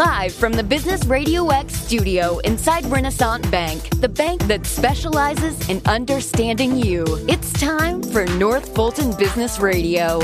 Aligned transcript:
Live 0.00 0.32
from 0.32 0.52
the 0.54 0.62
Business 0.62 1.04
RadioX 1.04 1.72
studio 1.72 2.38
inside 2.38 2.86
Renaissance 2.86 3.46
Bank, 3.48 4.00
the 4.00 4.08
bank 4.08 4.40
that 4.46 4.64
specializes 4.64 5.68
in 5.68 5.82
understanding 5.84 6.74
you. 6.78 7.04
It's 7.28 7.52
time 7.52 8.02
for 8.04 8.24
North 8.24 8.74
Fulton 8.74 9.14
Business 9.18 9.58
Radio. 9.58 10.22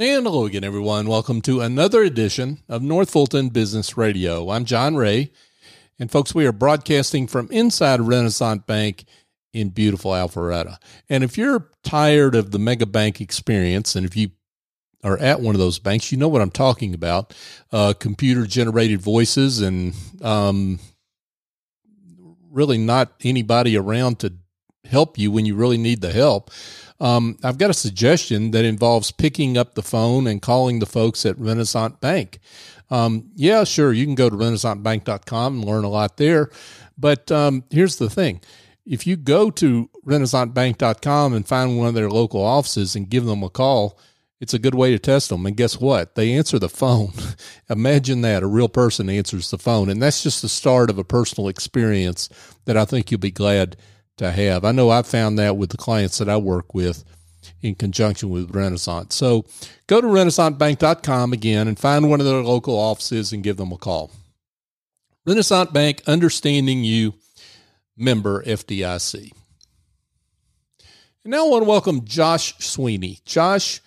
And 0.00 0.26
hello 0.26 0.46
again, 0.46 0.64
everyone. 0.64 1.06
Welcome 1.06 1.40
to 1.42 1.60
another 1.60 2.02
edition 2.02 2.58
of 2.68 2.82
North 2.82 3.10
Fulton 3.10 3.50
Business 3.50 3.96
Radio. 3.96 4.50
I'm 4.50 4.64
John 4.64 4.96
Ray. 4.96 5.30
And 6.00 6.10
folks, 6.10 6.34
we 6.34 6.44
are 6.44 6.50
broadcasting 6.50 7.28
from 7.28 7.48
inside 7.52 8.00
Renaissance 8.00 8.64
Bank 8.66 9.04
in 9.52 9.68
beautiful 9.68 10.10
Alpharetta. 10.10 10.78
And 11.08 11.22
if 11.22 11.38
you're 11.38 11.70
tired 11.84 12.34
of 12.34 12.50
the 12.50 12.58
mega 12.58 12.84
bank 12.84 13.20
experience, 13.20 13.94
and 13.94 14.04
if 14.04 14.16
you 14.16 14.30
are 15.06 15.18
at 15.18 15.40
one 15.40 15.54
of 15.54 15.60
those 15.60 15.78
banks, 15.78 16.10
you 16.10 16.18
know 16.18 16.28
what 16.28 16.42
I'm 16.42 16.50
talking 16.50 16.92
about. 16.92 17.34
Uh, 17.70 17.92
computer 17.98 18.44
generated 18.44 19.00
voices 19.00 19.60
and 19.60 19.94
um, 20.20 20.80
really 22.50 22.76
not 22.76 23.12
anybody 23.22 23.76
around 23.76 24.18
to 24.20 24.32
help 24.84 25.16
you 25.16 25.30
when 25.30 25.46
you 25.46 25.54
really 25.54 25.78
need 25.78 26.00
the 26.00 26.12
help. 26.12 26.50
Um, 26.98 27.38
I've 27.44 27.58
got 27.58 27.70
a 27.70 27.74
suggestion 27.74 28.50
that 28.50 28.64
involves 28.64 29.12
picking 29.12 29.56
up 29.56 29.74
the 29.74 29.82
phone 29.82 30.26
and 30.26 30.42
calling 30.42 30.80
the 30.80 30.86
folks 30.86 31.24
at 31.24 31.38
Renaissance 31.38 31.96
Bank. 32.00 32.40
Um, 32.90 33.30
yeah, 33.34 33.64
sure, 33.64 33.92
you 33.92 34.06
can 34.06 34.14
go 34.14 34.28
to 34.30 34.36
renaissancebank.com 34.36 35.54
and 35.56 35.64
learn 35.64 35.84
a 35.84 35.88
lot 35.88 36.16
there. 36.16 36.50
But 36.98 37.30
um, 37.30 37.64
here's 37.70 37.96
the 37.96 38.10
thing 38.10 38.40
if 38.84 39.06
you 39.06 39.16
go 39.16 39.50
to 39.50 39.90
renaissancebank.com 40.06 41.34
and 41.34 41.46
find 41.46 41.76
one 41.78 41.88
of 41.88 41.94
their 41.94 42.10
local 42.10 42.42
offices 42.42 42.96
and 42.96 43.08
give 43.08 43.24
them 43.24 43.42
a 43.42 43.50
call, 43.50 43.98
it's 44.40 44.54
a 44.54 44.58
good 44.58 44.74
way 44.74 44.92
to 44.92 44.98
test 44.98 45.30
them. 45.30 45.46
And 45.46 45.56
guess 45.56 45.80
what? 45.80 46.14
They 46.14 46.34
answer 46.34 46.58
the 46.58 46.68
phone. 46.68 47.12
Imagine 47.70 48.20
that 48.22 48.42
a 48.42 48.46
real 48.46 48.68
person 48.68 49.08
answers 49.08 49.50
the 49.50 49.58
phone. 49.58 49.88
And 49.88 50.02
that's 50.02 50.22
just 50.22 50.42
the 50.42 50.48
start 50.48 50.90
of 50.90 50.98
a 50.98 51.04
personal 51.04 51.48
experience 51.48 52.28
that 52.66 52.76
I 52.76 52.84
think 52.84 53.10
you'll 53.10 53.20
be 53.20 53.30
glad 53.30 53.76
to 54.18 54.32
have. 54.32 54.64
I 54.64 54.72
know 54.72 54.90
I've 54.90 55.06
found 55.06 55.38
that 55.38 55.56
with 55.56 55.70
the 55.70 55.76
clients 55.76 56.18
that 56.18 56.28
I 56.28 56.36
work 56.36 56.74
with 56.74 57.04
in 57.62 57.74
conjunction 57.74 58.30
with 58.30 58.54
Renaissance. 58.54 59.14
So 59.14 59.46
go 59.86 60.00
to 60.00 60.06
renaissancebank.com 60.06 61.32
again 61.32 61.68
and 61.68 61.78
find 61.78 62.10
one 62.10 62.20
of 62.20 62.26
their 62.26 62.42
local 62.42 62.74
offices 62.74 63.32
and 63.32 63.42
give 63.42 63.56
them 63.56 63.72
a 63.72 63.78
call. 63.78 64.10
Renaissance 65.26 65.70
Bank, 65.70 66.02
understanding 66.06 66.84
you, 66.84 67.14
member 67.96 68.42
FDIC. 68.44 69.32
And 71.24 71.30
now 71.32 71.46
I 71.46 71.50
want 71.50 71.62
to 71.64 71.68
welcome 71.68 72.04
Josh 72.04 72.54
Sweeney. 72.58 73.18
Josh 73.24 73.80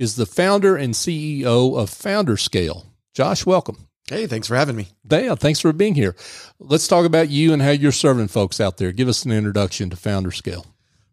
is 0.00 0.16
the 0.16 0.24
founder 0.24 0.76
and 0.76 0.94
CEO 0.94 1.78
of 1.78 1.90
FounderScale. 1.90 2.86
Josh, 3.12 3.44
welcome. 3.44 3.86
Hey, 4.08 4.26
thanks 4.26 4.48
for 4.48 4.56
having 4.56 4.74
me. 4.74 4.88
Yeah, 5.08 5.34
thanks 5.34 5.60
for 5.60 5.74
being 5.74 5.94
here. 5.94 6.16
Let's 6.58 6.88
talk 6.88 7.04
about 7.04 7.28
you 7.28 7.52
and 7.52 7.60
how 7.60 7.70
you're 7.70 7.92
serving 7.92 8.28
folks 8.28 8.60
out 8.60 8.78
there. 8.78 8.92
Give 8.92 9.08
us 9.08 9.26
an 9.26 9.30
introduction 9.30 9.90
to 9.90 9.96
FounderScale. 9.96 10.64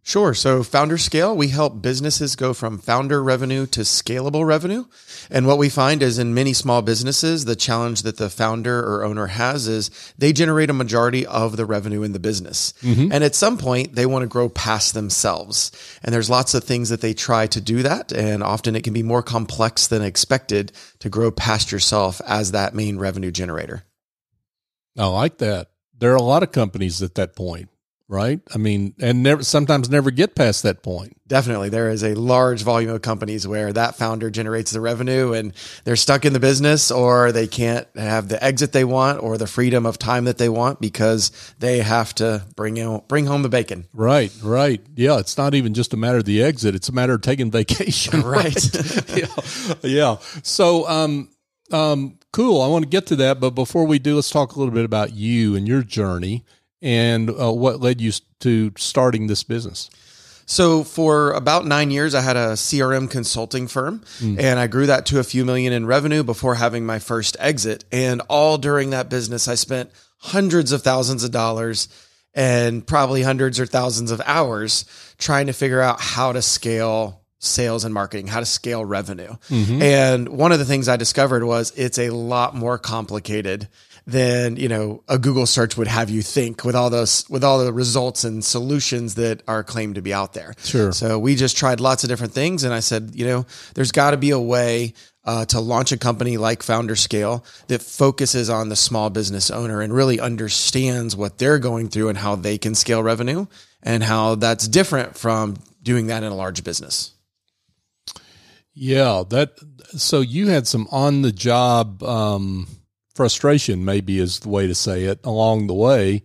Sure. 0.08 0.34
So, 0.34 0.62
FounderScale, 0.64 1.36
we 1.36 1.50
help 1.50 1.82
businesses 1.82 2.38
go 2.38 2.54
from 2.54 2.78
founder 2.78 3.22
revenue 3.22 3.66
to 3.68 3.82
scalable 3.82 4.48
revenue. 4.48 4.86
And 5.30 5.46
what 5.46 5.58
we 5.58 5.68
find 5.68 6.02
is 6.02 6.18
in 6.18 6.34
many 6.34 6.54
small 6.54 6.82
businesses, 6.82 7.44
the 7.44 7.58
challenge 7.58 8.04
that 8.04 8.16
the 8.16 8.30
founder 8.30 8.80
or 8.80 9.04
owner 9.04 9.28
has 9.28 9.68
is 9.68 9.92
they 10.18 10.32
generate 10.32 10.70
a 10.70 10.74
majority 10.74 11.26
of 11.26 11.58
the 11.58 11.66
revenue 11.66 12.04
in 12.04 12.14
the 12.14 12.20
business. 12.20 12.74
Mm-hmm. 12.84 13.12
And 13.12 13.22
at 13.22 13.36
some 13.36 13.58
point, 13.58 13.96
they 13.96 14.06
want 14.06 14.24
to 14.24 14.28
grow 14.28 14.48
past 14.48 14.94
themselves. 14.94 15.74
And 16.02 16.16
there's 16.16 16.30
lots 16.30 16.54
of 16.54 16.64
things 16.64 16.88
that 16.88 17.02
they 17.02 17.14
try 17.14 17.46
to 17.48 17.60
do 17.60 17.84
that. 17.84 18.14
And 18.14 18.42
often 18.44 18.78
it 18.78 18.86
can 18.86 18.94
be 18.94 19.04
more 19.04 19.22
complex 19.22 19.88
than 19.88 20.04
expected 20.04 20.72
to 21.00 21.10
grow 21.10 21.32
past 21.32 21.70
yourself 21.74 22.22
as 22.26 22.54
that 22.54 22.74
main 22.74 22.98
revenue 22.98 23.32
generator. 23.32 23.84
I 24.98 25.08
like 25.08 25.40
that. 25.40 25.68
There 25.98 26.14
are 26.14 26.16
a 26.16 26.24
lot 26.24 26.44
of 26.44 26.54
companies 26.54 27.04
at 27.04 27.16
that 27.16 27.36
point 27.36 27.68
right? 28.10 28.40
I 28.54 28.58
mean, 28.58 28.94
and 29.00 29.22
never 29.22 29.44
sometimes 29.44 29.90
never 29.90 30.12
get 30.12 30.34
past 30.36 30.64
that 30.64 30.82
point. 30.82 31.18
Definitely. 31.28 31.70
There 31.70 31.90
is 31.90 32.04
a 32.04 32.14
large 32.16 32.64
volume 32.64 32.92
of 32.92 33.02
companies 33.02 33.46
where 33.46 33.74
that 33.74 33.96
founder 33.96 34.30
generates 34.30 34.72
the 34.72 34.80
revenue 34.80 35.34
and 35.34 35.54
they're 35.84 35.98
stuck 35.98 36.24
in 36.24 36.32
the 36.32 36.40
business 36.40 36.90
or 36.90 37.34
they 37.34 37.48
can't 37.48 37.86
have 37.96 38.30
the 38.30 38.42
exit 38.42 38.72
they 38.72 38.86
want 38.86 39.22
or 39.22 39.38
the 39.38 39.48
freedom 39.48 39.86
of 39.86 39.98
time 39.98 40.24
that 40.26 40.38
they 40.38 40.48
want 40.48 40.80
because 40.80 41.32
they 41.60 41.80
have 41.80 42.16
to 42.16 42.46
bring 42.56 42.78
in, 42.78 43.02
bring 43.10 43.26
home 43.26 43.42
the 43.42 43.50
bacon. 43.50 43.86
Right, 43.94 44.32
right. 44.42 44.82
Yeah, 44.96 45.20
it's 45.20 45.38
not 45.38 45.54
even 45.54 45.74
just 45.74 45.94
a 45.94 45.98
matter 45.98 46.20
of 46.20 46.26
the 46.26 46.42
exit, 46.42 46.76
it's 46.76 46.90
a 46.90 46.94
matter 46.94 47.14
of 47.14 47.22
taking 47.22 47.52
vacation. 47.52 48.22
Right. 48.28 48.56
right? 48.56 49.18
yeah. 49.18 49.74
Yeah. 49.84 50.18
So 50.44 50.88
um 50.88 51.30
um 51.72 52.20
cool. 52.32 52.62
I 52.62 52.68
want 52.68 52.84
to 52.84 52.90
get 52.90 53.06
to 53.08 53.16
that, 53.18 53.40
but 53.40 53.52
before 53.52 53.86
we 53.86 54.00
do, 54.00 54.16
let's 54.16 54.30
talk 54.30 54.56
a 54.56 54.60
little 54.60 54.74
bit 54.74 54.86
about 54.86 55.14
you 55.14 55.56
and 55.56 55.68
your 55.68 55.84
journey 55.84 56.46
and 56.82 57.30
uh, 57.30 57.52
what 57.52 57.82
led 57.82 58.02
you 58.02 58.12
to 58.40 58.72
starting 58.78 59.28
this 59.28 59.44
business? 59.44 59.90
So 60.50 60.86
for 60.86 61.32
about 61.32 61.66
nine 61.66 61.92
years, 61.92 62.16
I 62.16 62.22
had 62.22 62.38
a 62.38 62.54
CRM 62.54 63.12
consulting 63.12 63.68
firm 63.68 64.00
mm. 64.20 64.40
and 64.40 64.58
I 64.58 64.68
grew 64.68 64.86
that 64.86 65.06
to 65.08 65.20
a 65.20 65.24
few 65.24 65.44
million 65.44 65.74
in 65.74 65.86
revenue 65.86 66.24
before 66.24 66.56
having 66.56 66.86
my 66.86 67.00
first 67.00 67.36
exit. 67.38 67.84
And 67.92 68.22
all 68.30 68.58
during 68.58 68.92
that 68.92 69.10
business, 69.10 69.50
I 69.50 69.56
spent 69.56 69.92
hundreds 70.20 70.72
of 70.72 70.84
thousands 70.84 71.26
of 71.26 71.32
dollars 71.32 71.90
and 72.34 72.88
probably 72.88 73.24
hundreds 73.24 73.60
or 73.60 73.66
thousands 73.66 74.10
of 74.10 74.22
hours 74.26 74.86
trying 75.18 75.48
to 75.48 75.54
figure 75.54 75.82
out 75.82 76.00
how 76.00 76.32
to 76.32 76.42
scale 76.42 77.22
sales 77.40 77.84
and 77.84 77.94
marketing, 77.94 78.28
how 78.28 78.40
to 78.40 78.46
scale 78.46 78.86
revenue. 78.86 79.36
Mm-hmm. 79.50 79.82
And 79.82 80.30
one 80.30 80.54
of 80.54 80.60
the 80.60 80.66
things 80.66 80.88
I 80.88 80.96
discovered 80.96 81.44
was 81.44 81.74
it's 81.76 82.00
a 82.00 82.10
lot 82.10 82.56
more 82.56 82.78
complicated 82.78 83.68
than 84.08 84.56
you 84.56 84.70
know 84.70 85.04
a 85.10 85.20
Google 85.20 85.46
search 85.46 85.78
would 85.78 85.88
have 85.88 86.10
you 86.10 86.22
think 86.22 86.64
with 86.64 86.76
all 86.76 86.90
those 86.90 87.30
with 87.30 87.44
all 87.44 87.64
the 87.64 87.74
results 87.74 88.24
and 88.24 88.44
solutions 88.44 89.16
that 89.16 89.44
are 89.48 89.64
claimed 89.64 89.96
to 89.96 90.02
be 90.02 90.14
out 90.14 90.34
there. 90.34 90.54
Sure. 90.64 90.94
So 90.94 91.20
we 91.20 91.36
just 91.36 91.58
tried 91.58 91.82
lots 91.82 92.04
of 92.04 92.10
different 92.10 92.34
things, 92.34 92.64
and 92.64 92.74
I 92.74 92.80
said, 92.80 93.12
you 93.14 93.26
know, 93.26 93.46
there's 93.76 93.92
got 93.92 94.12
to 94.12 94.18
be 94.18 94.32
a 94.32 94.40
way 94.40 94.94
uh, 95.26 95.44
to 95.46 95.60
launch 95.60 95.92
a 95.92 95.98
company 95.98 96.38
like 96.38 96.62
FounderScale 96.62 97.44
that 97.68 97.82
focuses 97.82 98.50
on 98.50 98.70
the 98.70 98.78
small 98.78 99.10
business 99.10 99.52
owner 99.52 99.82
and 99.82 99.94
really 99.94 100.22
understands 100.22 101.16
what 101.16 101.38
they're 101.38 101.60
going 101.60 101.90
through 101.90 102.08
and 102.08 102.18
how 102.18 102.38
they 102.38 102.58
can 102.58 102.74
scale 102.74 103.04
revenue 103.04 103.46
and 103.84 104.04
how 104.04 104.36
that's 104.36 104.70
different 104.70 105.18
from 105.18 105.58
doing 105.84 106.08
that 106.08 106.24
in 106.24 106.32
a 106.32 106.36
large 106.36 106.64
business. 106.64 107.12
Yeah, 108.74 109.24
that 109.30 109.58
so 109.98 110.22
you 110.22 110.48
had 110.48 110.66
some 110.66 110.88
on 110.92 111.24
the 111.24 111.32
job 111.32 112.04
um, 112.04 112.68
frustration, 113.18 113.84
maybe 113.84 114.20
is 114.20 114.40
the 114.40 114.50
way 114.50 114.68
to 114.68 114.76
say 114.76 115.04
it, 115.04 115.20
along 115.26 115.68
the 115.68 115.74
way. 115.74 116.24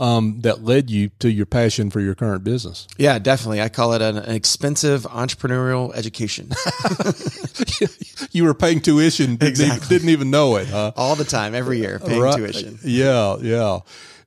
Um, 0.00 0.42
that 0.42 0.62
led 0.62 0.90
you 0.90 1.08
to 1.18 1.28
your 1.28 1.44
passion 1.44 1.90
for 1.90 1.98
your 1.98 2.14
current 2.14 2.44
business. 2.44 2.86
Yeah, 2.98 3.18
definitely. 3.18 3.60
I 3.60 3.68
call 3.68 3.94
it 3.94 4.00
an, 4.00 4.16
an 4.16 4.32
expensive 4.32 5.02
entrepreneurial 5.02 5.92
education. 5.92 6.50
you 8.30 8.44
were 8.44 8.54
paying 8.54 8.80
tuition, 8.80 9.34
didn't, 9.34 9.48
exactly. 9.48 9.76
even, 9.76 9.88
didn't 9.88 10.08
even 10.10 10.30
know 10.30 10.54
it, 10.54 10.68
huh? 10.68 10.92
All 10.94 11.16
the 11.16 11.24
time, 11.24 11.52
every 11.52 11.80
year, 11.80 11.98
paying 11.98 12.20
right. 12.20 12.36
tuition. 12.36 12.78
Yeah, 12.84 13.38
yeah. 13.40 13.80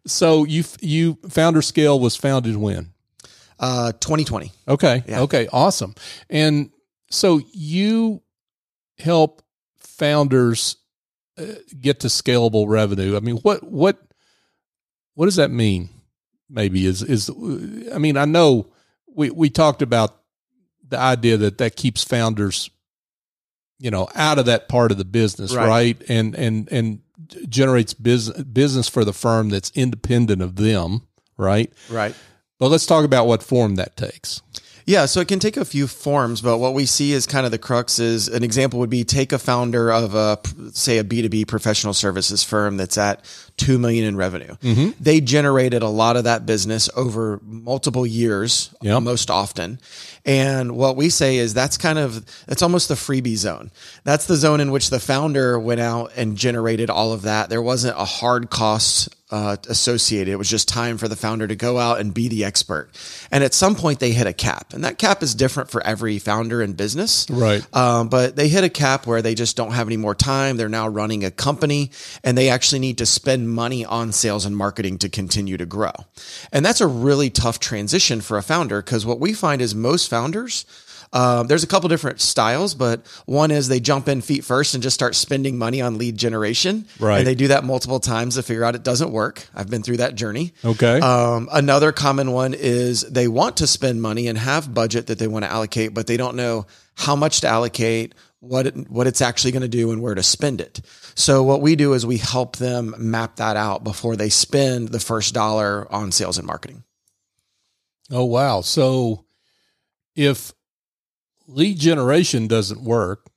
So 0.05 0.43
you 0.43 0.65
you 0.81 1.15
FounderScale 1.27 2.01
was 2.01 2.17
founded 2.17 2.57
when? 2.57 2.91
Uh, 3.57 3.91
2020. 3.93 4.51
Okay. 4.67 5.03
Yeah. 5.07 5.21
Okay. 5.21 5.47
Awesome. 5.53 5.93
And 6.29 6.71
so 7.11 7.39
you 7.53 8.23
help 8.97 9.43
founders 9.77 10.77
get 11.79 12.01
to 12.01 12.07
scalable 12.07 12.67
revenue. 12.67 13.15
I 13.15 13.19
mean, 13.19 13.37
what 13.37 13.63
what 13.63 13.99
what 15.13 15.25
does 15.25 15.37
that 15.37 15.51
mean? 15.51 15.89
Maybe 16.49 16.85
is 16.85 17.01
is 17.01 17.29
I 17.29 17.97
mean, 17.97 18.17
I 18.17 18.25
know 18.25 18.67
we 19.07 19.29
we 19.29 19.49
talked 19.49 19.81
about 19.81 20.17
the 20.87 20.99
idea 20.99 21.37
that 21.37 21.57
that 21.59 21.75
keeps 21.75 22.03
founders 22.03 22.69
you 23.79 23.91
know 23.91 24.07
out 24.15 24.39
of 24.39 24.45
that 24.45 24.69
part 24.69 24.91
of 24.91 24.97
the 24.97 25.05
business, 25.05 25.53
right? 25.53 25.67
right? 25.67 26.01
And 26.09 26.35
and 26.35 26.71
and 26.71 27.01
generates 27.49 27.93
business 27.93 28.41
business 28.43 28.87
for 28.87 29.03
the 29.03 29.13
firm 29.13 29.49
that's 29.49 29.71
independent 29.71 30.41
of 30.41 30.55
them, 30.55 31.07
right? 31.37 31.71
Right. 31.89 32.15
But 32.59 32.69
let's 32.69 32.85
talk 32.85 33.05
about 33.05 33.25
what 33.25 33.41
form 33.41 33.75
that 33.75 33.97
takes. 33.97 34.41
Yeah, 34.91 35.05
so 35.05 35.21
it 35.21 35.29
can 35.29 35.39
take 35.39 35.55
a 35.55 35.63
few 35.63 35.87
forms, 35.87 36.41
but 36.41 36.57
what 36.57 36.73
we 36.73 36.85
see 36.85 37.13
is 37.13 37.25
kind 37.25 37.45
of 37.45 37.51
the 37.53 37.57
crux 37.57 37.97
is 37.97 38.27
an 38.27 38.43
example 38.43 38.77
would 38.81 38.89
be 38.89 39.05
take 39.05 39.31
a 39.31 39.39
founder 39.39 39.89
of 39.89 40.15
a 40.15 40.37
say 40.73 40.97
a 40.97 41.03
B2B 41.05 41.47
professional 41.47 41.93
services 41.93 42.43
firm 42.43 42.75
that's 42.75 42.97
at 42.97 43.23
2 43.55 43.79
million 43.79 44.03
in 44.03 44.17
revenue. 44.17 44.53
Mm-hmm. 44.55 45.01
They 45.01 45.21
generated 45.21 45.81
a 45.81 45.87
lot 45.87 46.17
of 46.17 46.25
that 46.25 46.45
business 46.45 46.89
over 46.93 47.39
multiple 47.41 48.05
years 48.05 48.75
yep. 48.81 49.01
most 49.01 49.31
often. 49.31 49.79
And 50.25 50.75
what 50.75 50.97
we 50.97 51.09
say 51.09 51.37
is 51.37 51.53
that's 51.53 51.77
kind 51.77 51.97
of 51.97 52.25
it's 52.49 52.61
almost 52.61 52.89
the 52.89 52.95
freebie 52.95 53.37
zone. 53.37 53.71
That's 54.03 54.27
the 54.27 54.35
zone 54.35 54.59
in 54.59 54.71
which 54.71 54.89
the 54.89 54.99
founder 54.99 55.57
went 55.57 55.79
out 55.79 56.11
and 56.17 56.35
generated 56.35 56.89
all 56.89 57.13
of 57.13 57.21
that. 57.21 57.49
There 57.49 57.61
wasn't 57.61 57.97
a 57.97 58.03
hard 58.03 58.49
cost 58.49 59.07
uh, 59.31 59.57
associated. 59.69 60.31
It 60.31 60.37
was 60.37 60.49
just 60.49 60.67
time 60.67 60.97
for 60.97 61.07
the 61.07 61.15
founder 61.15 61.47
to 61.47 61.55
go 61.55 61.77
out 61.77 61.99
and 61.99 62.13
be 62.13 62.27
the 62.27 62.43
expert. 62.45 62.89
And 63.31 63.43
at 63.43 63.53
some 63.53 63.75
point, 63.75 63.99
they 63.99 64.11
hit 64.11 64.27
a 64.27 64.33
cap, 64.33 64.73
and 64.73 64.83
that 64.83 64.97
cap 64.97 65.23
is 65.23 65.33
different 65.33 65.69
for 65.69 65.81
every 65.85 66.19
founder 66.19 66.61
and 66.61 66.75
business. 66.75 67.27
Right. 67.29 67.65
Um, 67.75 68.09
but 68.09 68.35
they 68.35 68.47
hit 68.49 68.63
a 68.63 68.69
cap 68.69 69.07
where 69.07 69.21
they 69.21 69.35
just 69.35 69.55
don't 69.55 69.71
have 69.71 69.87
any 69.87 69.97
more 69.97 70.15
time. 70.15 70.57
They're 70.57 70.69
now 70.69 70.87
running 70.87 71.23
a 71.23 71.31
company, 71.31 71.91
and 72.23 72.37
they 72.37 72.49
actually 72.49 72.79
need 72.79 72.97
to 72.99 73.05
spend 73.05 73.49
money 73.49 73.85
on 73.85 74.11
sales 74.11 74.45
and 74.45 74.55
marketing 74.55 74.97
to 74.99 75.09
continue 75.09 75.57
to 75.57 75.65
grow. 75.65 75.93
And 76.51 76.65
that's 76.65 76.81
a 76.81 76.87
really 76.87 77.29
tough 77.29 77.59
transition 77.59 78.21
for 78.21 78.37
a 78.37 78.43
founder 78.43 78.81
because 78.81 79.05
what 79.05 79.19
we 79.19 79.33
find 79.33 79.61
is 79.61 79.73
most 79.73 80.09
founders 80.09 80.65
um, 81.13 81.47
there's 81.47 81.63
a 81.63 81.67
couple 81.67 81.89
different 81.89 82.21
styles, 82.21 82.73
but 82.73 83.05
one 83.25 83.51
is 83.51 83.67
they 83.67 83.81
jump 83.81 84.07
in 84.07 84.21
feet 84.21 84.45
first 84.45 84.73
and 84.73 84.81
just 84.81 84.93
start 84.93 85.13
spending 85.13 85.57
money 85.57 85.81
on 85.81 85.97
lead 85.97 86.17
generation. 86.17 86.85
Right. 86.99 87.17
And 87.17 87.27
they 87.27 87.35
do 87.35 87.49
that 87.49 87.65
multiple 87.65 87.99
times 87.99 88.35
to 88.35 88.43
figure 88.43 88.63
out 88.63 88.75
it 88.75 88.83
doesn't 88.83 89.11
work. 89.11 89.45
I've 89.53 89.69
been 89.69 89.83
through 89.83 89.97
that 89.97 90.15
journey. 90.15 90.53
Okay. 90.63 90.99
Um, 90.99 91.49
another 91.51 91.91
common 91.91 92.31
one 92.31 92.53
is 92.53 93.01
they 93.01 93.27
want 93.27 93.57
to 93.57 93.67
spend 93.67 94.01
money 94.01 94.27
and 94.27 94.37
have 94.37 94.73
budget 94.73 95.07
that 95.07 95.19
they 95.19 95.27
want 95.27 95.43
to 95.43 95.51
allocate, 95.51 95.93
but 95.93 96.07
they 96.07 96.15
don't 96.15 96.35
know 96.35 96.65
how 96.95 97.15
much 97.17 97.41
to 97.41 97.47
allocate, 97.47 98.15
what 98.39 98.67
it, 98.67 98.89
what 98.89 99.05
it's 99.05 99.21
actually 99.21 99.51
going 99.51 99.63
to 99.63 99.67
do, 99.67 99.91
and 99.91 100.01
where 100.01 100.15
to 100.15 100.23
spend 100.23 100.61
it. 100.61 100.79
So 101.15 101.43
what 101.43 101.61
we 101.61 101.75
do 101.75 101.93
is 101.93 102.05
we 102.05 102.17
help 102.17 102.55
them 102.55 102.95
map 102.97 103.35
that 103.35 103.57
out 103.57 103.83
before 103.83 104.15
they 104.15 104.29
spend 104.29 104.89
the 104.89 104.99
first 104.99 105.33
dollar 105.33 105.91
on 105.91 106.13
sales 106.13 106.37
and 106.37 106.47
marketing. 106.47 106.83
oh 108.09 108.25
wow. 108.25 108.61
So 108.61 109.25
if 110.15 110.53
lead 111.51 111.79
generation 111.79 112.47
doesn't 112.47 112.81
work, 112.83 113.27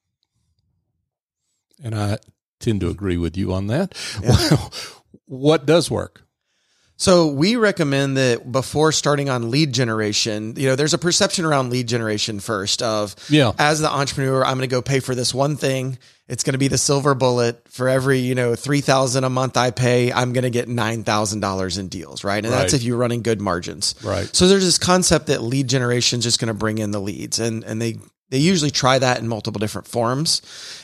and 1.83 1.95
I 1.95 2.19
tend 2.61 2.81
to 2.81 2.89
agree 2.89 3.17
with 3.17 3.37
you 3.37 3.53
on 3.53 3.67
that. 3.69 3.95
Well, 4.23 4.73
what 5.27 5.67
does 5.67 5.91
work? 5.91 6.23
So 6.97 7.27
we 7.27 7.57
recommend 7.57 8.17
that 8.17 8.51
before 8.53 8.93
starting 8.93 9.29
on 9.29 9.51
lead 9.51 9.73
generation, 9.73 10.55
you 10.57 10.69
know, 10.69 10.77
there's 10.77 10.95
a 10.95 10.99
perception 10.99 11.45
around 11.45 11.71
lead 11.71 11.89
generation 11.89 12.39
first 12.39 12.83
of 12.83 13.17
Yeah. 13.29 13.53
as 13.59 13.81
the 13.81 13.91
entrepreneur, 13.91 14.45
I'm 14.45 14.57
going 14.57 14.69
to 14.69 14.75
go 14.75 14.81
pay 14.81 15.01
for 15.01 15.15
this 15.15 15.35
one 15.35 15.57
thing. 15.57 15.99
It's 16.27 16.43
going 16.43 16.53
to 16.55 16.59
be 16.59 16.69
the 16.69 16.79
silver 16.79 17.15
bullet 17.15 17.69
for 17.69 17.89
every, 17.89 18.19
you 18.19 18.35
know, 18.35 18.55
3000 18.55 19.25
a 19.25 19.31
month 19.31 19.59
I 19.59 19.71
pay, 19.71 20.11
I'm 20.11 20.33
going 20.33 20.45
to 20.45 20.51
get 20.51 20.69
$9,000 20.69 21.79
in 21.79 21.89
deals, 21.89 22.25
right? 22.25 22.43
And 22.43 22.53
that's 22.53 22.73
if 22.73 22.83
you're 22.83 22.97
running 22.97 23.23
good 23.23 23.43
margins. 23.43 23.95
Right. 24.03 24.29
So 24.35 24.49
there's 24.49 24.65
this 24.65 24.79
concept 24.79 25.27
that 25.27 25.43
lead 25.43 25.69
generation 25.69 26.21
is 26.21 26.25
just 26.25 26.41
going 26.41 26.49
to 26.49 26.55
bring 26.55 26.79
in 26.79 26.93
the 26.93 27.01
leads 27.01 27.41
and 27.41 27.63
and 27.65 27.81
they 27.81 27.99
they 28.31 28.39
usually 28.39 28.71
try 28.71 28.99
that 28.99 29.21
in 29.21 29.29
multiple 29.29 29.59
different 29.59 29.87
forms 29.87 30.43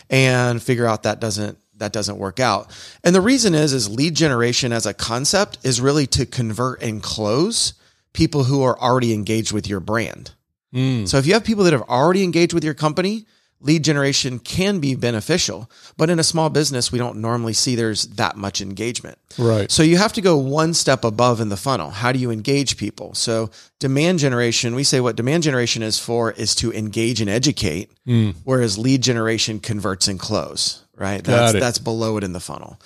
and 0.09 0.63
figure 0.63 0.87
out 0.87 1.05
that 1.05 1.21
doesn't 1.21 1.59
that 1.79 1.93
doesn't 1.93 2.19
work 2.19 2.39
out. 2.39 2.71
And 3.03 3.15
the 3.15 3.21
reason 3.21 3.55
is 3.55 3.73
is 3.73 3.89
lead 3.89 4.15
generation 4.15 4.73
as 4.73 4.87
a 4.87 4.95
concept 4.95 5.59
is 5.65 5.81
really 5.81 6.07
to 6.09 6.27
convert 6.27 6.83
and 6.83 7.03
close 7.03 7.75
people 8.13 8.45
who 8.45 8.63
are 8.63 8.79
already 8.79 9.13
engaged 9.15 9.53
with 9.53 9.69
your 9.69 9.81
brand. 9.81 10.33
Mm. 10.75 11.09
So 11.09 11.17
if 11.17 11.27
you 11.27 11.33
have 11.33 11.45
people 11.45 11.65
that 11.65 11.73
have 11.73 11.89
already 11.89 12.23
engaged 12.23 12.53
with 12.53 12.65
your 12.65 12.75
company, 12.75 13.27
lead 13.62 13.85
generation 13.85 14.39
can 14.39 14.79
be 14.81 14.95
beneficial. 14.95 15.71
But 15.97 16.09
in 16.11 16.19
a 16.19 16.23
small 16.25 16.49
business, 16.51 16.91
we 16.91 16.99
don't 16.99 17.19
normally 17.19 17.53
see 17.53 17.75
there's 17.77 18.07
that 18.17 18.37
much 18.37 18.61
engagement. 18.61 19.19
Right. 19.39 19.71
So 19.71 19.83
you 19.83 19.99
have 19.99 20.12
to 20.15 20.21
go 20.21 20.37
one 20.39 20.73
step 20.75 21.05
above 21.05 21.41
in 21.41 21.51
the 21.51 21.57
funnel. 21.57 21.91
How 21.91 22.11
do 22.12 22.19
you 22.19 22.31
engage 22.31 22.77
people? 22.77 23.15
So 23.15 23.51
demand 23.79 24.19
generation, 24.19 24.75
we 24.75 24.85
say 24.85 25.01
what 25.01 25.17
demand 25.17 25.43
generation 25.43 25.83
is 25.83 25.99
for 25.99 26.33
is 26.33 26.55
to 26.57 26.73
engage 26.73 27.21
and 27.21 27.29
educate, 27.31 27.91
Mm. 28.09 28.35
whereas 28.45 28.79
lead 28.79 29.03
generation 29.03 29.61
converts 29.61 30.09
and 30.09 30.19
close, 30.19 30.83
right? 30.97 31.23
Got 31.23 31.33
That's 31.37 31.55
it. 31.55 31.61
that's 31.61 31.79
below 31.79 32.17
it 32.17 32.25
in 32.25 32.33
the 32.33 32.41
funnel. 32.41 32.81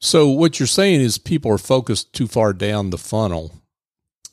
So 0.00 0.28
what 0.28 0.58
you're 0.58 0.66
saying 0.66 1.00
is 1.00 1.16
people 1.18 1.50
are 1.50 1.58
focused 1.58 2.12
too 2.12 2.26
far 2.26 2.52
down 2.52 2.90
the 2.90 2.98
funnel 2.98 3.52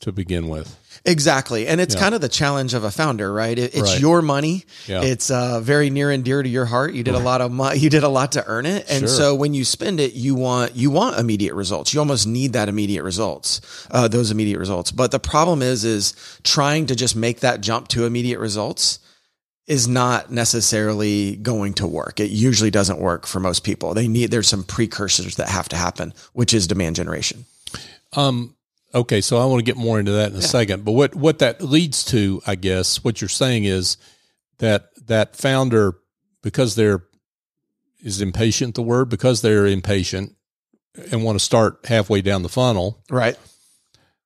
to 0.00 0.10
begin 0.12 0.48
with. 0.48 0.76
Exactly. 1.04 1.66
And 1.66 1.80
it's 1.80 1.94
Yeah. 1.94 2.00
kind 2.00 2.14
of 2.14 2.20
the 2.20 2.28
challenge 2.28 2.74
of 2.74 2.84
a 2.84 2.90
founder, 2.90 3.32
right? 3.32 3.58
It, 3.58 3.74
it's 3.74 3.92
Right. 3.92 4.00
your 4.00 4.22
money. 4.22 4.64
Yeah. 4.86 5.02
It's 5.02 5.30
uh, 5.32 5.58
very 5.60 5.90
near 5.90 6.10
and 6.12 6.22
dear 6.22 6.42
to 6.42 6.48
your 6.48 6.64
heart. 6.66 6.94
You 6.94 7.02
did 7.02 7.14
a 7.14 7.18
lot 7.18 7.40
of 7.40 7.50
mo- 7.50 7.72
you 7.72 7.90
did 7.90 8.04
a 8.04 8.08
lot 8.08 8.32
to 8.32 8.44
earn 8.46 8.66
it. 8.66 8.86
And 8.88 9.00
Sure. 9.00 9.08
so 9.08 9.34
when 9.34 9.52
you 9.52 9.64
spend 9.64 9.98
it, 9.98 10.12
you 10.12 10.36
want 10.36 10.76
you 10.76 10.90
want 10.92 11.18
immediate 11.18 11.54
results. 11.54 11.92
You 11.92 11.98
almost 11.98 12.26
need 12.26 12.52
that 12.52 12.68
immediate 12.68 13.02
results. 13.02 13.60
Uh, 13.90 14.06
those 14.06 14.30
immediate 14.30 14.58
results. 14.60 14.92
But 14.92 15.10
the 15.10 15.18
problem 15.18 15.60
is 15.60 15.84
is 15.84 16.14
trying 16.44 16.86
to 16.86 16.94
just 16.94 17.16
make 17.16 17.40
that 17.40 17.60
jump 17.60 17.88
to 17.88 18.04
immediate 18.06 18.38
results 18.38 19.00
is 19.66 19.88
not 19.88 20.30
necessarily 20.32 21.36
going 21.36 21.72
to 21.74 21.86
work. 21.86 22.20
It 22.20 22.30
usually 22.30 22.70
doesn't 22.70 22.98
work 23.00 23.26
for 23.26 23.40
most 23.40 23.64
people. 23.64 23.94
They 23.94 24.06
need 24.08 24.30
there's 24.30 24.48
some 24.48 24.62
precursors 24.64 25.34
that 25.36 25.48
have 25.48 25.68
to 25.70 25.76
happen, 25.76 26.14
which 26.32 26.54
is 26.54 26.66
demand 26.68 26.94
generation. 26.96 27.44
Um, 28.14 28.54
okay, 28.94 29.20
so 29.20 29.38
I 29.38 29.44
want 29.46 29.60
to 29.60 29.64
get 29.64 29.76
more 29.76 29.98
into 29.98 30.12
that 30.12 30.30
in 30.32 30.36
a 30.38 30.42
second. 30.42 30.84
But 30.84 30.92
what 30.92 31.14
what 31.14 31.38
that 31.40 31.62
leads 31.62 32.04
to, 32.06 32.40
I 32.46 32.54
guess, 32.54 33.02
what 33.04 33.20
you're 33.20 33.28
saying 33.28 33.64
is 33.64 33.96
that 34.58 34.90
that 35.06 35.36
founder, 35.36 35.96
because 36.42 36.74
they're 36.74 37.04
is 38.00 38.20
impatient 38.20 38.74
the 38.74 38.82
word 38.82 39.08
because 39.08 39.42
they're 39.42 39.66
impatient 39.66 40.34
and 41.12 41.22
want 41.22 41.38
to 41.38 41.44
start 41.44 41.86
halfway 41.86 42.20
down 42.20 42.42
the 42.42 42.48
funnel, 42.48 43.02
Right. 43.08 43.38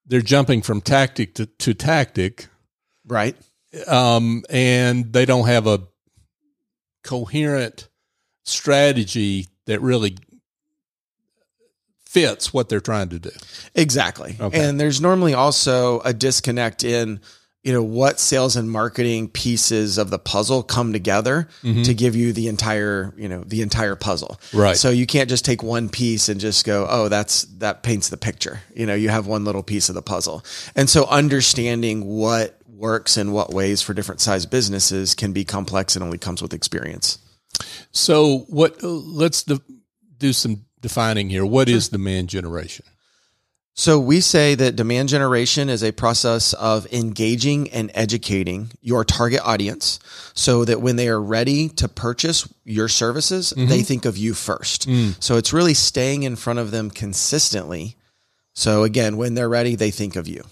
they're 0.07 0.23
jumping 0.23 0.63
from 0.63 0.81
tactic 0.81 1.35
to, 1.35 1.45
to 1.47 1.75
tactic, 1.75 2.47
Right. 3.07 3.37
um, 3.87 4.45
and 4.49 5.13
they 5.13 5.27
don't 5.27 5.47
have 5.47 5.67
a 5.67 5.83
coherent 7.05 7.89
strategy 8.45 9.49
that 9.67 9.81
really 9.83 10.17
fits 12.17 12.55
what 12.55 12.71
they're 12.71 12.81
trying 12.81 13.11
to 13.11 13.19
do. 13.19 13.31
Exactly. 13.75 14.37
Okay. 14.41 14.59
And 14.59 14.81
there's 14.81 15.03
normally 15.03 15.35
also 15.35 16.01
a 16.01 16.15
disconnect 16.15 16.83
in, 16.83 17.21
you 17.63 17.75
know, 17.75 17.83
what 17.83 18.19
sales 18.19 18.57
and 18.57 18.71
marketing 18.71 19.29
pieces 19.29 19.99
of 19.99 20.09
the 20.09 20.19
puzzle 20.19 20.63
come 20.63 20.95
together 20.95 21.49
mm-hmm. 21.63 21.83
to 21.83 21.93
give 21.93 22.17
you 22.17 22.33
the 22.33 22.49
entire, 22.49 23.13
you 23.19 23.29
know, 23.29 23.43
the 23.45 23.61
entire 23.61 23.97
puzzle. 23.97 24.41
Right. 24.55 24.77
So 24.77 24.89
you 24.89 25.05
can't 25.05 25.29
just 25.29 25.45
take 25.45 25.63
one 25.63 25.91
piece 25.91 26.31
and 26.31 26.41
just 26.41 26.65
go, 26.65 26.87
oh, 26.89 27.09
that's 27.11 27.43
that 27.59 27.83
paints 27.83 28.09
the 28.09 28.17
picture. 28.17 28.61
You 28.75 28.87
know, 28.87 28.95
you 28.95 29.11
have 29.11 29.27
one 29.27 29.45
little 29.45 29.63
piece 29.63 29.91
of 29.91 29.95
the 29.95 30.03
puzzle. 30.03 30.43
And 30.75 30.89
so 30.89 31.05
understanding 31.07 32.07
what 32.07 32.59
works 32.67 33.17
in 33.17 33.33
what 33.33 33.53
ways 33.53 33.83
for 33.83 33.95
different 33.95 34.21
size 34.23 34.47
businesses 34.47 35.15
can 35.15 35.33
be 35.33 35.45
complex 35.45 35.97
and 35.97 36.03
only 36.05 36.19
comes 36.19 36.41
with 36.41 36.55
experience. 36.55 37.19
So 37.91 38.47
what? 38.49 38.83
Let's 38.83 39.45
do 40.19 40.33
some 40.33 40.66
defining 40.81 41.31
here. 41.31 41.45
What 41.45 41.69
is 41.69 41.89
demand 41.89 42.29
generation? 42.29 42.85
So 43.79 44.01
we 44.01 44.23
say 44.23 44.55
that 44.55 44.75
demand 44.75 45.11
generation 45.11 45.69
is 45.69 45.85
a 45.85 45.93
process 45.93 46.55
of 46.55 46.91
engaging 46.95 47.69
and 47.71 47.91
educating 47.93 48.71
your 48.81 49.05
target 49.05 49.41
audience 49.45 50.01
so 50.33 50.65
that 50.65 50.81
when 50.81 50.97
they 50.97 51.09
are 51.09 51.21
ready 51.21 51.69
to 51.71 51.87
purchase 51.87 52.49
your 52.65 52.89
services, 52.89 53.51
they 53.51 53.65
mm-hmm. 53.65 53.83
think 53.83 54.07
of 54.07 54.17
you 54.17 54.33
first. 54.33 54.89
Mm. 54.89 55.23
So 55.23 55.37
it's 55.37 55.53
really 55.53 55.75
staying 55.75 56.23
in 56.23 56.37
front 56.37 56.59
of 56.59 56.71
them 56.71 56.91
consistently. 56.91 57.97
So 58.55 58.83
again, 58.83 59.19
when 59.19 59.35
they're 59.35 59.49
ready, 59.49 59.75
they 59.75 59.91
think 59.91 60.17
of 60.17 60.27
you. 60.27 60.43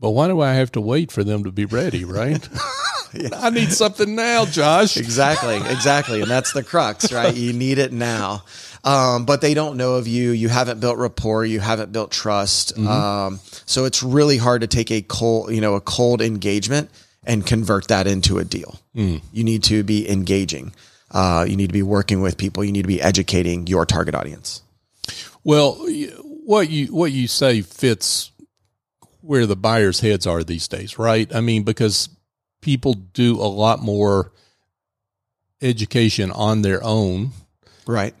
But 0.00 0.10
why 0.10 0.26
do 0.26 0.40
I 0.40 0.54
have 0.54 0.72
to 0.72 0.80
wait 0.80 1.12
for 1.12 1.22
them 1.22 1.44
to 1.44 1.52
be 1.52 1.64
ready? 1.64 2.04
Right? 2.04 2.46
I 3.36 3.50
need 3.50 3.72
something 3.72 4.14
now, 4.14 4.44
Josh. 4.44 4.96
Exactly, 5.06 5.56
exactly. 5.56 6.20
And 6.20 6.30
that's 6.30 6.52
the 6.52 6.62
crux, 6.62 7.12
right? 7.12 7.34
You 7.34 7.52
need 7.52 7.78
it 7.78 7.92
now. 7.92 8.44
Um, 8.84 9.24
but 9.24 9.40
they 9.40 9.54
don't 9.54 9.76
know 9.76 9.94
of 9.94 10.06
you. 10.06 10.30
You 10.30 10.48
haven't 10.48 10.80
built 10.80 10.98
rapport. 10.98 11.44
You 11.44 11.60
haven't 11.60 11.92
built 11.92 12.10
trust. 12.10 12.76
Um, 12.78 13.40
so 13.66 13.84
it's 13.84 14.02
really 14.02 14.36
hard 14.36 14.60
to 14.60 14.66
take 14.66 14.90
a 14.90 15.02
cold, 15.02 15.52
you 15.52 15.60
know, 15.60 15.74
a 15.74 15.80
cold 15.80 16.22
engagement 16.22 16.90
and 17.24 17.44
convert 17.44 17.88
that 17.88 18.06
into 18.06 18.38
a 18.38 18.44
deal. 18.44 18.78
You 18.94 19.20
need 19.32 19.64
to 19.64 19.82
be 19.82 20.08
engaging. 20.08 20.72
Uh, 21.10 21.46
you 21.48 21.56
need 21.56 21.68
to 21.68 21.72
be 21.72 21.82
working 21.82 22.20
with 22.20 22.36
people. 22.38 22.64
You 22.64 22.72
need 22.72 22.82
to 22.82 22.88
be 22.88 23.00
educating 23.02 23.66
your 23.66 23.86
target 23.86 24.14
audience. 24.14 24.62
Well, 25.44 25.74
what 26.44 26.68
you 26.68 26.86
what 26.88 27.12
you 27.12 27.26
say 27.28 27.62
fits 27.62 28.30
where 29.20 29.46
the 29.46 29.56
buyers' 29.56 30.00
heads 30.00 30.26
are 30.26 30.44
these 30.44 30.68
days, 30.68 30.98
right? 30.98 31.32
I 31.34 31.40
mean, 31.40 31.64
because 31.64 32.08
people 32.66 32.94
do 32.94 33.36
a 33.36 33.46
lot 33.46 33.80
more 33.80 34.32
education 35.62 36.32
on 36.32 36.62
their 36.62 36.82
own 36.82 37.30
Right. 37.86 38.12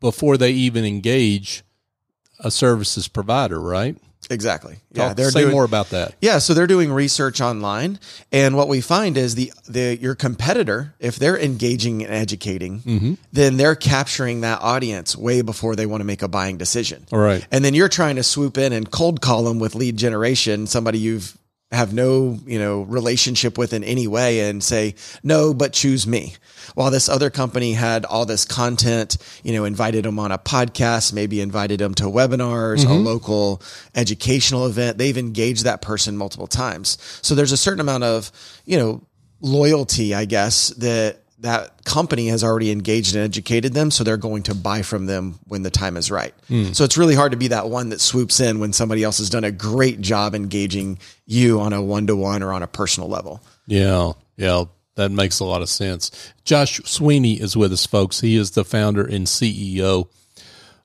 before 0.00 0.38
they 0.38 0.52
even 0.52 0.86
engage 0.86 1.62
a 2.40 2.50
services 2.50 3.06
provider, 3.06 3.60
right? 3.60 3.94
Exactly. 4.30 4.78
Yeah. 4.92 5.08
Talk, 5.08 5.16
they're 5.16 5.30
say 5.30 5.42
doing, 5.42 5.52
more 5.52 5.64
about 5.64 5.90
that. 5.90 6.14
Yeah, 6.22 6.38
so 6.38 6.54
they're 6.54 6.66
doing 6.66 6.90
research 6.90 7.42
online, 7.42 7.98
and 8.30 8.56
what 8.56 8.68
we 8.68 8.80
find 8.80 9.18
is 9.18 9.34
the 9.34 9.52
the 9.68 9.98
your 10.00 10.14
competitor, 10.14 10.94
if 10.98 11.16
they're 11.16 11.38
engaging 11.38 12.02
and 12.02 12.14
educating, 12.14 12.80
mm-hmm. 12.80 13.14
then 13.32 13.58
they're 13.58 13.74
capturing 13.74 14.40
that 14.40 14.62
audience 14.62 15.14
way 15.14 15.42
before 15.42 15.76
they 15.76 15.84
want 15.84 16.00
to 16.00 16.06
make 16.06 16.22
a 16.22 16.28
buying 16.28 16.56
decision. 16.56 17.04
All 17.12 17.18
right. 17.18 17.46
And 17.50 17.62
then 17.62 17.74
you're 17.74 17.90
trying 17.90 18.16
to 18.16 18.22
swoop 18.22 18.56
in 18.56 18.72
and 18.72 18.90
cold 18.90 19.20
call 19.20 19.42
them 19.44 19.58
with 19.58 19.74
lead 19.74 19.98
generation, 19.98 20.66
somebody 20.66 20.98
you've 20.98 21.36
have 21.72 21.94
no, 21.94 22.38
you 22.46 22.58
know, 22.58 22.82
relationship 22.82 23.56
with 23.56 23.72
in 23.72 23.82
any 23.82 24.06
way 24.06 24.48
and 24.48 24.62
say, 24.62 24.94
no, 25.22 25.54
but 25.54 25.72
choose 25.72 26.06
me. 26.06 26.34
While 26.74 26.90
this 26.90 27.08
other 27.08 27.30
company 27.30 27.72
had 27.72 28.04
all 28.04 28.26
this 28.26 28.44
content, 28.44 29.16
you 29.42 29.52
know, 29.52 29.64
invited 29.64 30.04
them 30.04 30.18
on 30.18 30.32
a 30.32 30.38
podcast, 30.38 31.12
maybe 31.12 31.40
invited 31.40 31.80
them 31.80 31.94
to 31.94 32.04
webinars, 32.04 32.84
a 32.84 32.88
mm-hmm. 32.88 33.04
local 33.04 33.62
educational 33.94 34.66
event. 34.66 34.98
They've 34.98 35.16
engaged 35.16 35.64
that 35.64 35.82
person 35.82 36.16
multiple 36.16 36.46
times. 36.46 36.98
So 37.22 37.34
there's 37.34 37.52
a 37.52 37.56
certain 37.56 37.80
amount 37.80 38.04
of, 38.04 38.30
you 38.64 38.78
know, 38.78 39.02
loyalty, 39.40 40.14
I 40.14 40.24
guess, 40.26 40.68
that 40.68 41.21
that 41.42 41.84
company 41.84 42.28
has 42.28 42.42
already 42.44 42.70
engaged 42.70 43.14
and 43.14 43.24
educated 43.24 43.74
them, 43.74 43.90
so 43.90 44.04
they're 44.04 44.16
going 44.16 44.44
to 44.44 44.54
buy 44.54 44.82
from 44.82 45.06
them 45.06 45.38
when 45.46 45.62
the 45.62 45.70
time 45.70 45.96
is 45.96 46.10
right. 46.10 46.32
Hmm. 46.48 46.72
So 46.72 46.84
it's 46.84 46.96
really 46.96 47.16
hard 47.16 47.32
to 47.32 47.38
be 47.38 47.48
that 47.48 47.68
one 47.68 47.90
that 47.90 48.00
swoops 48.00 48.40
in 48.40 48.60
when 48.60 48.72
somebody 48.72 49.02
else 49.02 49.18
has 49.18 49.28
done 49.28 49.44
a 49.44 49.50
great 49.50 50.00
job 50.00 50.34
engaging 50.34 50.98
you 51.26 51.60
on 51.60 51.72
a 51.72 51.82
one 51.82 52.06
to 52.06 52.16
one 52.16 52.42
or 52.42 52.52
on 52.52 52.62
a 52.62 52.68
personal 52.68 53.08
level. 53.08 53.42
Yeah, 53.66 54.12
yeah, 54.36 54.64
that 54.94 55.10
makes 55.10 55.40
a 55.40 55.44
lot 55.44 55.62
of 55.62 55.68
sense. 55.68 56.32
Josh 56.44 56.80
Sweeney 56.84 57.40
is 57.40 57.56
with 57.56 57.72
us, 57.72 57.86
folks. 57.86 58.20
He 58.20 58.36
is 58.36 58.52
the 58.52 58.64
founder 58.64 59.04
and 59.04 59.26
CEO 59.26 60.08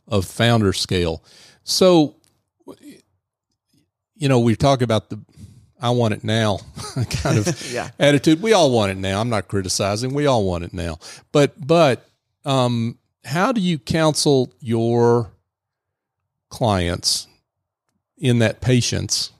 of 0.07 0.25
FounderScale. 0.25 1.21
So, 1.63 2.15
you 4.15 4.27
know, 4.27 4.39
we 4.39 4.55
talk 4.55 4.81
about 4.81 5.11
the 5.11 5.19
I 5.81 5.91
want 5.91 6.13
it 6.13 6.23
now 6.23 6.59
kind 7.09 7.37
of 7.39 7.71
Yeah. 7.73 7.89
attitude. 7.99 8.41
We 8.41 8.53
all 8.53 8.71
want 8.71 8.91
it 8.91 8.97
now. 8.97 9.21
I'm 9.21 9.29
not 9.29 9.47
criticizing. 9.47 10.13
We 10.13 10.25
all 10.25 10.43
want 10.43 10.63
it 10.63 10.73
now. 10.73 10.99
But 11.31 11.53
but 11.65 12.07
um 12.45 12.97
how 13.23 13.51
do 13.51 13.61
you 13.61 13.77
counsel 13.77 14.51
your 14.59 15.31
clients 16.49 17.27
in 18.17 18.39
that 18.39 18.61
patience 18.61 19.31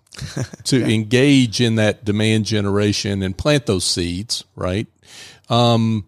to 0.66 0.84
engage 0.94 1.62
in 1.62 1.76
that 1.76 2.04
demand 2.04 2.46
generation 2.46 3.24
and 3.24 3.38
plant 3.38 3.66
those 3.66 3.86
seeds, 3.86 4.44
right? 4.56 4.88
Um, 5.50 6.06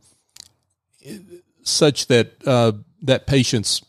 such 1.63 2.07
that 2.07 2.33
uh, 2.45 2.74
that 3.03 3.27
patience 3.27 3.83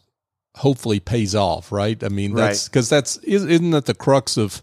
hopefully 0.56 1.00
pays 1.00 1.34
off, 1.34 1.72
right? 1.72 2.02
I 2.04 2.08
mean, 2.08 2.34
that's 2.34 2.68
because 2.68 2.88
that's 2.88 3.16
isn't 3.18 3.70
that 3.70 3.86
the 3.86 3.94
crux 3.94 4.36
of 4.36 4.62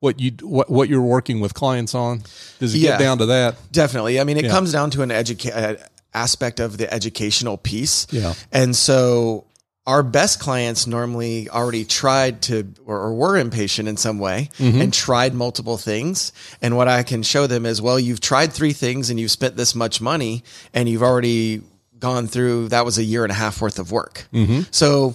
what 0.00 0.20
you 0.20 0.32
what 0.42 0.70
what 0.70 0.88
you're 0.88 1.02
working 1.02 1.40
with 1.40 1.54
clients 1.54 1.94
on? 1.94 2.22
Does 2.60 2.74
it 2.74 2.78
Yeah. 2.78 2.90
get 2.92 3.00
down 3.00 3.18
to 3.18 3.26
that? 3.26 3.56
Definitely. 3.72 4.20
I 4.20 4.24
mean, 4.24 4.36
it 4.36 4.44
Yeah. 4.44 4.50
comes 4.50 4.72
down 4.72 4.90
to 4.92 5.02
an 5.02 5.10
educa- 5.10 5.56
uh, 5.80 5.84
aspect 6.14 6.60
of 6.60 6.78
the 6.78 6.92
educational 6.92 7.56
piece. 7.56 8.06
Yeah. 8.10 8.34
And 8.52 8.74
so 8.74 9.44
our 9.86 10.02
best 10.02 10.38
clients 10.38 10.86
normally 10.86 11.48
already 11.48 11.84
tried 11.84 12.42
to 12.42 12.66
or, 12.86 12.96
or 12.98 13.14
were 13.14 13.36
impatient 13.38 13.88
in 13.88 13.96
some 13.96 14.18
way 14.18 14.50
Mm-hmm. 14.58 14.80
and 14.82 14.92
tried 14.92 15.34
multiple 15.34 15.78
things. 15.78 16.32
And 16.62 16.76
what 16.76 16.88
I 16.88 17.02
can 17.02 17.22
show 17.22 17.46
them 17.46 17.64
is, 17.66 17.80
well, 17.80 17.98
you've 17.98 18.20
tried 18.20 18.52
three 18.52 18.72
things 18.74 19.08
and 19.10 19.18
you've 19.18 19.30
spent 19.30 19.56
this 19.56 19.74
much 19.74 20.00
money 20.00 20.44
and 20.74 20.88
you've 20.88 21.02
already 21.02 21.62
gone 21.98 22.26
through 22.28 22.68
that 22.68 22.84
was 22.84 22.98
a 22.98 23.02
year 23.04 23.24
and 23.24 23.32
a 23.32 23.34
half 23.34 23.60
worth 23.60 23.78
of 23.78 23.90
work. 23.90 24.28
Mm-hmm. 24.32 24.60
So 24.70 25.14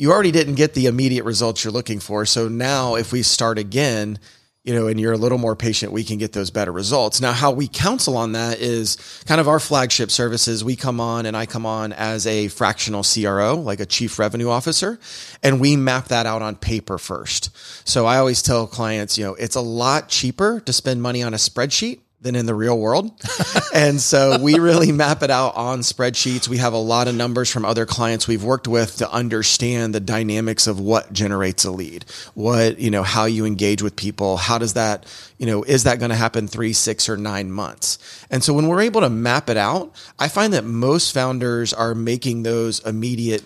you 0.00 0.10
already 0.10 0.30
didn't 0.30 0.54
get 0.54 0.72
the 0.72 0.86
immediate 0.86 1.24
results 1.24 1.62
you're 1.62 1.74
looking 1.74 2.00
for. 2.00 2.24
So 2.24 2.48
now 2.48 2.94
if 2.94 3.12
we 3.12 3.22
start 3.22 3.58
again, 3.58 4.18
you 4.64 4.72
know, 4.72 4.86
and 4.86 4.98
you're 4.98 5.12
a 5.12 5.18
little 5.18 5.36
more 5.36 5.54
patient, 5.54 5.92
we 5.92 6.04
can 6.04 6.16
get 6.16 6.32
those 6.32 6.50
better 6.50 6.72
results. 6.72 7.20
Now, 7.20 7.32
how 7.32 7.50
we 7.50 7.68
counsel 7.68 8.16
on 8.16 8.32
that 8.32 8.60
is 8.60 8.96
kind 9.26 9.42
of 9.42 9.46
our 9.46 9.60
flagship 9.60 10.10
services. 10.10 10.64
We 10.64 10.74
come 10.74 11.00
on 11.00 11.26
and 11.26 11.36
I 11.36 11.44
come 11.44 11.66
on 11.66 11.92
as 11.92 12.26
a 12.26 12.48
fractional 12.48 13.02
CRO, 13.02 13.56
like 13.56 13.80
a 13.80 13.84
chief 13.84 14.18
revenue 14.18 14.48
officer, 14.48 14.98
and 15.42 15.60
we 15.60 15.76
map 15.76 16.08
that 16.08 16.24
out 16.24 16.40
on 16.40 16.56
paper 16.56 16.96
first. 16.96 17.54
So 17.86 18.06
I 18.06 18.16
always 18.16 18.40
tell 18.40 18.66
clients, 18.66 19.18
you 19.18 19.26
know, 19.26 19.34
it's 19.34 19.56
a 19.56 19.60
lot 19.60 20.08
cheaper 20.08 20.60
to 20.60 20.72
spend 20.72 21.02
money 21.02 21.22
on 21.22 21.34
a 21.34 21.38
spreadsheet 21.38 22.00
than 22.20 22.36
in 22.36 22.46
the 22.46 22.54
real 22.54 22.78
world. 22.78 23.10
and 23.74 24.00
so 24.00 24.38
we 24.38 24.58
really 24.58 24.92
map 24.92 25.22
it 25.22 25.30
out 25.30 25.56
on 25.56 25.80
spreadsheets. 25.80 26.48
We 26.48 26.58
have 26.58 26.72
a 26.72 26.78
lot 26.78 27.08
of 27.08 27.14
numbers 27.14 27.50
from 27.50 27.64
other 27.64 27.86
clients 27.86 28.28
we've 28.28 28.44
worked 28.44 28.68
with 28.68 28.96
to 28.96 29.10
understand 29.10 29.94
the 29.94 30.00
dynamics 30.00 30.66
of 30.66 30.78
what 30.78 31.12
generates 31.12 31.64
a 31.64 31.70
lead, 31.70 32.04
what, 32.34 32.78
you 32.78 32.90
know, 32.90 33.02
how 33.02 33.24
you 33.24 33.46
engage 33.46 33.82
with 33.82 33.96
people. 33.96 34.36
How 34.36 34.58
does 34.58 34.74
that, 34.74 35.06
you 35.38 35.46
know, 35.46 35.62
is 35.62 35.84
that 35.84 35.98
going 35.98 36.10
to 36.10 36.16
happen 36.16 36.46
three, 36.46 36.72
six, 36.72 37.08
or 37.08 37.16
nine 37.16 37.50
months? 37.50 37.98
And 38.30 38.44
so 38.44 38.52
when 38.52 38.68
we're 38.68 38.82
able 38.82 39.00
to 39.00 39.10
map 39.10 39.48
it 39.48 39.56
out, 39.56 39.94
I 40.18 40.28
find 40.28 40.52
that 40.52 40.64
most 40.64 41.12
founders 41.12 41.72
are 41.72 41.94
making 41.94 42.42
those 42.42 42.80
immediate 42.80 43.42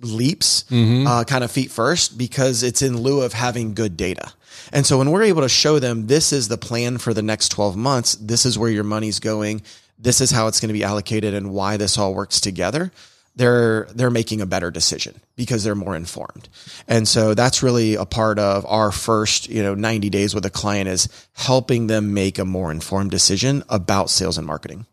leaps, 0.00 0.64
uh, 1.06 1.24
kind 1.24 1.44
of 1.44 1.50
feet 1.50 1.70
first, 1.70 2.16
because 2.18 2.62
it's 2.62 2.82
in 2.82 2.98
lieu 2.98 3.22
of 3.22 3.32
having 3.32 3.74
good 3.74 3.96
data. 3.96 4.32
And 4.72 4.86
so 4.86 4.98
when 4.98 5.10
we're 5.10 5.22
able 5.22 5.42
to 5.42 5.48
show 5.48 5.78
them 5.78 6.06
this 6.06 6.32
is 6.32 6.48
the 6.48 6.58
plan 6.58 6.98
for 6.98 7.14
the 7.14 7.22
next 7.22 7.48
12 7.50 7.76
months, 7.76 8.14
this 8.16 8.44
is 8.44 8.58
where 8.58 8.70
your 8.70 8.84
money's 8.84 9.20
going, 9.20 9.62
this 9.98 10.20
is 10.20 10.30
how 10.30 10.46
it's 10.46 10.60
going 10.60 10.68
to 10.68 10.74
be 10.74 10.84
allocated 10.84 11.34
and 11.34 11.52
why 11.52 11.76
this 11.76 11.98
all 11.98 12.14
works 12.14 12.40
together, 12.40 12.90
they're 13.36 13.86
they're 13.94 14.10
making 14.10 14.40
a 14.40 14.46
better 14.46 14.70
decision 14.70 15.20
because 15.36 15.62
they're 15.62 15.74
more 15.74 15.94
informed. 15.94 16.48
And 16.88 17.06
so 17.06 17.34
that's 17.34 17.62
really 17.62 17.94
a 17.94 18.04
part 18.04 18.38
of 18.38 18.66
our 18.66 18.90
first, 18.90 19.48
you 19.48 19.62
know, 19.62 19.74
90 19.74 20.10
days 20.10 20.34
with 20.34 20.44
a 20.44 20.50
client 20.50 20.88
is 20.88 21.08
helping 21.32 21.86
them 21.86 22.12
make 22.12 22.38
a 22.38 22.44
more 22.44 22.70
informed 22.70 23.10
decision 23.10 23.62
about 23.68 24.10
sales 24.10 24.36
and 24.36 24.46
marketing. 24.46 24.86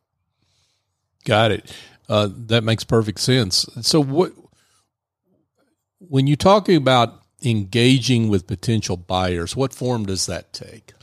Got 1.26 1.52
it. 1.52 1.76
Uh, 2.08 2.30
that 2.48 2.64
makes 2.64 2.84
perfect 2.84 3.20
sense. 3.20 3.66
So 3.82 4.02
what 4.02 4.32
when 6.10 6.28
you're 6.28 6.36
talking 6.36 6.76
about 6.76 7.22
engaging 7.44 8.30
with 8.30 8.48
potential 8.48 8.98
buyers, 8.98 9.56
what 9.56 9.74
form 9.74 10.06
does 10.06 10.26
that 10.26 10.54
take? 10.54 10.94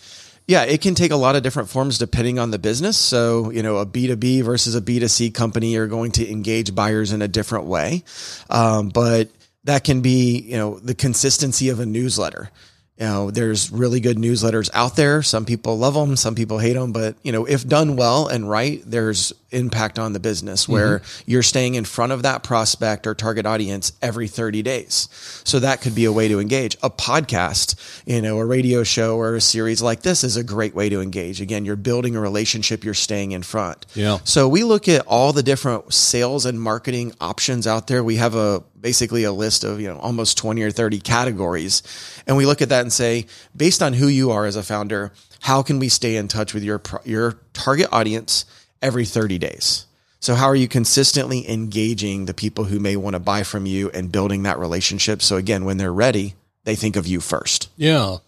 Yeah, 0.47 0.65
it 0.65 0.83
can 0.83 0.95
take 0.95 1.11
a 1.11 1.17
lot 1.17 1.37
of 1.37 1.43
different 1.43 1.71
forms 1.71 1.97
depending 1.97 2.39
on 2.39 2.51
the 2.51 2.59
business. 2.59 2.99
So, 2.99 3.51
you 3.51 3.63
know, 3.63 3.79
a 3.79 3.87
B2B 3.87 4.43
versus 4.43 4.75
a 4.75 4.81
B2C 4.81 5.33
company 5.33 5.77
are 5.77 5.87
going 5.87 6.13
to 6.13 6.31
engage 6.31 6.75
buyers 6.75 7.13
in 7.13 7.23
a 7.23 7.29
different 7.29 7.65
way. 7.65 8.05
Um, 8.51 8.91
but 8.91 9.31
that 9.65 9.85
can 9.85 10.03
be, 10.03 10.41
you 10.41 10.59
know, 10.59 10.79
the 10.79 10.95
consistency 10.95 11.71
of 11.71 11.81
a 11.81 11.87
newsletter. 11.87 12.51
You 12.99 13.07
know, 13.07 13.31
there's 13.31 13.73
really 13.73 13.99
good 13.99 14.19
newsletters 14.19 14.71
out 14.73 14.95
there. 14.95 15.21
Some 15.23 15.45
people 15.45 15.77
love 15.77 15.95
them, 15.95 16.15
some 16.15 16.37
people 16.37 16.59
hate 16.59 16.75
them, 16.75 16.93
but 16.93 17.17
you 17.23 17.33
know, 17.33 17.45
if 17.45 17.67
done 17.67 17.97
well 17.97 18.29
and 18.29 18.49
right, 18.49 18.83
there's 18.87 19.33
impact 19.55 19.99
on 19.99 20.13
the 20.13 20.21
business 20.21 20.65
mm-hmm. 20.65 20.73
where 20.73 21.03
you're 21.27 21.43
staying 21.43 21.75
in 21.75 21.85
front 21.85 22.13
of 22.13 22.23
that 22.23 22.43
prospect 22.43 23.07
or 23.07 23.15
target 23.15 23.47
audience 23.47 23.93
every 24.03 24.29
30 24.29 24.63
days. 24.63 25.09
So 25.45 25.61
that 25.61 25.81
could 25.81 25.95
be 25.95 26.05
a 26.05 26.13
way 26.13 26.29
to 26.29 26.41
engage. 26.41 26.77
A 26.83 26.91
podcast, 26.91 27.75
you 28.07 28.21
know, 28.21 28.39
a 28.39 28.45
radio 28.45 28.83
show 28.83 29.17
or 29.17 29.35
a 29.35 29.41
series 29.41 29.81
like 29.83 30.03
this 30.03 30.23
is 30.23 30.37
a 30.37 30.45
great 30.45 30.75
way 30.75 30.89
to 30.89 31.01
engage. 31.01 31.41
Again, 31.41 31.65
you're 31.65 31.77
building 31.77 32.17
a 32.17 32.21
relationship, 32.21 32.85
you're 32.85 32.95
staying 32.95 33.33
in 33.33 33.43
front. 33.43 33.87
Yeah. 33.95 34.19
So 34.25 34.49
we 34.49 34.65
look 34.65 34.89
at 34.89 35.07
all 35.07 35.33
the 35.33 35.43
different 35.43 35.93
sales 35.93 36.47
and 36.47 36.61
marketing 36.61 37.15
options 37.21 37.67
out 37.67 37.87
there. 37.87 38.05
We 38.05 38.17
have 38.17 38.35
a 38.35 38.63
basically 38.85 39.25
a 39.25 39.33
list 39.33 39.65
of, 39.65 39.81
you 39.81 39.89
know, 39.89 39.99
almost 39.99 40.37
20 40.37 40.63
or 40.63 40.71
30 40.71 41.01
categories. 41.01 41.83
And 42.27 42.37
we 42.37 42.45
look 42.45 42.61
at 42.61 42.69
that 42.69 42.83
and 42.83 42.93
say, 42.93 43.25
based 43.57 43.83
on 43.83 43.95
who 43.95 44.09
you 44.09 44.31
are 44.31 44.45
as 44.45 44.57
a 44.57 44.63
founder, 44.63 45.11
how 45.41 45.63
can 45.63 45.79
we 45.79 45.89
stay 45.89 46.17
in 46.17 46.29
touch 46.29 46.53
with 46.53 46.63
your 46.63 46.83
your 47.03 47.39
target 47.55 47.89
audience 47.93 48.45
every 48.83 49.07
30 49.07 49.39
days? 49.39 49.87
So 50.21 50.35
how 50.35 50.45
are 50.45 50.55
you 50.55 50.69
consistently 50.69 51.51
engaging 51.51 52.27
the 52.27 52.35
people 52.35 52.65
who 52.65 52.79
may 52.79 52.95
want 52.97 53.15
to 53.15 53.21
buy 53.21 53.43
from 53.43 53.65
you 53.65 53.91
and 53.95 54.13
building 54.13 54.43
that 54.43 54.59
relationship 54.59 55.23
so 55.23 55.37
again 55.37 55.65
when 55.65 55.79
they're 55.79 55.91
ready, 55.91 56.35
they 56.65 56.77
think 56.77 56.97
of 56.97 57.07
you 57.07 57.21
first. 57.21 57.71
Yeah, 57.79 58.19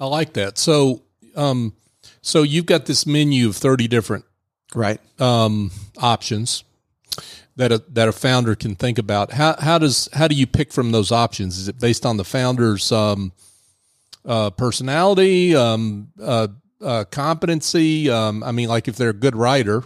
I 0.00 0.06
like 0.06 0.32
that. 0.32 0.56
So, 0.56 1.02
um, 1.34 1.74
so 2.22 2.42
you've 2.42 2.64
got 2.64 2.86
this 2.86 3.06
menu 3.06 3.50
of 3.50 3.56
thirty 3.56 3.86
different 3.86 4.24
Right? 4.74 4.98
um, 5.20 5.72
options 5.98 6.64
that 7.56 7.72
a, 7.72 7.82
that 7.90 8.08
a 8.08 8.12
founder 8.12 8.54
can 8.54 8.74
think 8.74 8.98
about. 8.98 9.32
How 9.32 9.56
how 9.58 9.78
does 9.78 10.08
how 10.12 10.28
do 10.28 10.34
you 10.34 10.46
pick 10.46 10.72
from 10.72 10.92
those 10.92 11.10
options? 11.12 11.58
Is 11.58 11.68
it 11.68 11.78
based 11.80 12.04
on 12.06 12.16
the 12.16 12.24
founder's 12.24 12.92
um, 12.92 13.32
uh, 14.24 14.50
personality, 14.50 15.54
um, 15.56 16.08
uh, 16.20 16.48
uh, 16.80 17.04
competency? 17.10 18.10
Um, 18.10 18.42
I 18.42 18.52
mean, 18.52 18.68
like 18.68 18.88
if 18.88 18.96
they're 18.96 19.10
a 19.10 19.14
good 19.14 19.36
writer 19.36 19.84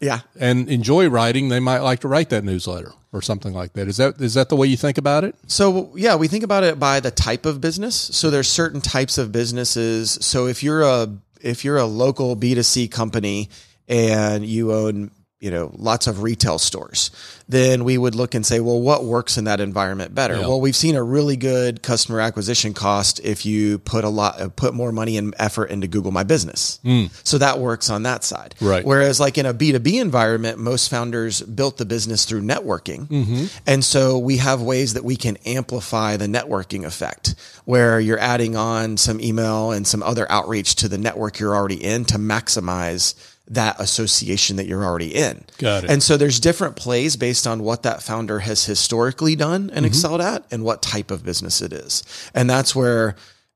Yeah. 0.00 0.20
and 0.38 0.68
enjoy 0.68 1.08
writing, 1.08 1.48
they 1.48 1.60
might 1.60 1.80
like 1.80 2.00
to 2.00 2.08
write 2.08 2.30
that 2.30 2.44
newsletter 2.44 2.92
or 3.12 3.20
something 3.22 3.52
like 3.52 3.72
that. 3.74 3.88
Is 3.88 3.96
that 3.96 4.20
is 4.20 4.34
that 4.34 4.48
the 4.48 4.56
way 4.56 4.66
you 4.66 4.76
think 4.76 4.98
about 4.98 5.24
it? 5.24 5.34
So 5.46 5.92
yeah, 5.96 6.16
we 6.16 6.28
think 6.28 6.44
about 6.44 6.64
it 6.64 6.78
by 6.78 7.00
the 7.00 7.10
type 7.10 7.46
of 7.46 7.60
business. 7.60 7.94
So 7.96 8.30
there's 8.30 8.48
certain 8.48 8.80
types 8.80 9.18
of 9.18 9.32
businesses. 9.32 10.18
So 10.20 10.46
if 10.46 10.62
you're 10.62 10.82
a 10.82 11.08
if 11.40 11.64
you're 11.64 11.78
a 11.78 11.86
local 11.86 12.36
B2C 12.36 12.90
company 12.90 13.48
and 13.88 14.46
you 14.46 14.72
own 14.72 15.10
you 15.42 15.50
know, 15.50 15.72
lots 15.74 16.06
of 16.06 16.22
retail 16.22 16.56
stores, 16.56 17.10
then 17.48 17.82
we 17.82 17.98
would 17.98 18.14
look 18.14 18.36
and 18.36 18.46
say, 18.46 18.60
well, 18.60 18.80
what 18.80 19.04
works 19.04 19.36
in 19.36 19.44
that 19.44 19.58
environment 19.60 20.14
better? 20.14 20.34
Yeah. 20.36 20.46
Well, 20.46 20.60
we've 20.60 20.76
seen 20.76 20.94
a 20.94 21.02
really 21.02 21.36
good 21.36 21.82
customer 21.82 22.20
acquisition 22.20 22.74
cost 22.74 23.18
if 23.24 23.44
you 23.44 23.78
put 23.78 24.04
a 24.04 24.08
lot, 24.08 24.40
uh, 24.40 24.48
put 24.50 24.72
more 24.72 24.92
money 24.92 25.16
and 25.16 25.34
effort 25.40 25.66
into 25.66 25.88
Google 25.88 26.12
My 26.12 26.22
Business. 26.22 26.78
So 27.24 27.38
that 27.38 27.58
works 27.58 27.90
on 27.90 28.04
that 28.04 28.22
side. 28.22 28.54
Right. 28.60 28.84
Whereas, 28.84 29.18
like 29.18 29.36
in 29.36 29.44
a 29.44 29.52
B2B 29.52 30.00
environment, 30.00 30.58
most 30.58 30.88
founders 30.88 31.42
built 31.42 31.76
the 31.76 31.86
business 31.86 32.24
through 32.24 32.42
networking. 32.42 33.50
And 33.66 33.84
so 33.84 34.18
we 34.18 34.36
have 34.36 34.62
ways 34.62 34.94
that 34.94 35.04
we 35.04 35.16
can 35.16 35.38
amplify 35.44 36.16
the 36.16 36.26
networking 36.26 36.84
effect 36.84 37.34
where 37.64 37.98
you're 37.98 38.18
adding 38.18 38.54
on 38.54 38.96
some 38.96 39.20
email 39.20 39.72
and 39.72 39.86
some 39.88 40.04
other 40.04 40.30
outreach 40.30 40.76
to 40.76 40.88
the 40.88 40.98
network 40.98 41.40
you're 41.40 41.56
already 41.56 41.82
in 41.82 42.04
to 42.04 42.16
maximize 42.16 43.14
that 43.52 43.78
association 43.78 44.56
that 44.56 44.66
you're 44.66 44.84
already 44.84 45.14
in. 45.14 45.44
Got 45.58 45.84
it. 45.84 45.90
And 45.90 46.02
so 46.02 46.16
there's 46.16 46.40
different 46.40 46.76
plays 46.76 47.16
based 47.16 47.46
on 47.46 47.62
what 47.62 47.82
that 47.82 48.02
founder 48.02 48.40
has 48.40 48.64
historically 48.64 49.36
done 49.36 49.70
and 49.70 49.70
mm-hmm. 49.70 49.84
excelled 49.86 50.20
at 50.20 50.44
and 50.50 50.64
what 50.64 50.82
type 50.82 51.10
of 51.10 51.24
business 51.24 51.60
it 51.60 51.72
is. 51.72 52.02
And 52.34 52.48
that's 52.48 52.74
where 52.74 53.14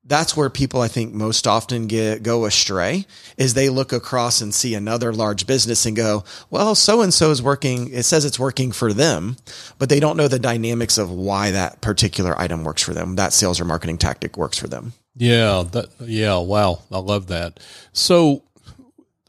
that's 0.09 0.37
where 0.37 0.49
people 0.49 0.81
I 0.81 0.89
think 0.89 1.13
most 1.13 1.47
often 1.49 1.89
get 1.89 2.23
go 2.23 2.45
astray 2.45 3.07
is 3.37 3.55
they 3.55 3.69
look 3.69 3.93
across 3.93 4.41
and 4.41 4.55
see 4.55 4.75
another 4.75 5.13
large 5.13 5.47
business 5.47 5.85
and 5.85 5.97
go, 5.97 6.25
well, 6.49 6.75
so 6.75 7.03
and 7.03 7.13
so 7.13 7.31
is 7.31 7.43
working. 7.43 7.91
It 7.91 8.05
says 8.05 8.25
it's 8.25 8.39
working 8.39 8.71
for 8.71 8.93
them, 8.93 9.37
but 9.79 9.89
they 9.89 9.99
don't 9.99 10.17
know 10.17 10.29
the 10.29 10.39
dynamics 10.39 10.97
of 10.97 11.11
why 11.11 11.51
that 11.51 11.81
particular 11.81 12.41
item 12.41 12.63
works 12.63 12.83
for 12.83 12.95
them. 12.95 13.17
That 13.17 13.33
sales 13.33 13.61
or 13.61 13.65
marketing 13.65 13.99
tactic 13.99 14.37
works 14.37 14.59
for 14.59 14.69
them. 14.69 14.93
Yeah, 15.17 15.65
that 15.73 15.89
yeah, 16.01 16.39
wow, 16.39 16.83
I 16.93 16.99
love 16.99 17.29
that. 17.29 17.59
So 17.93 18.43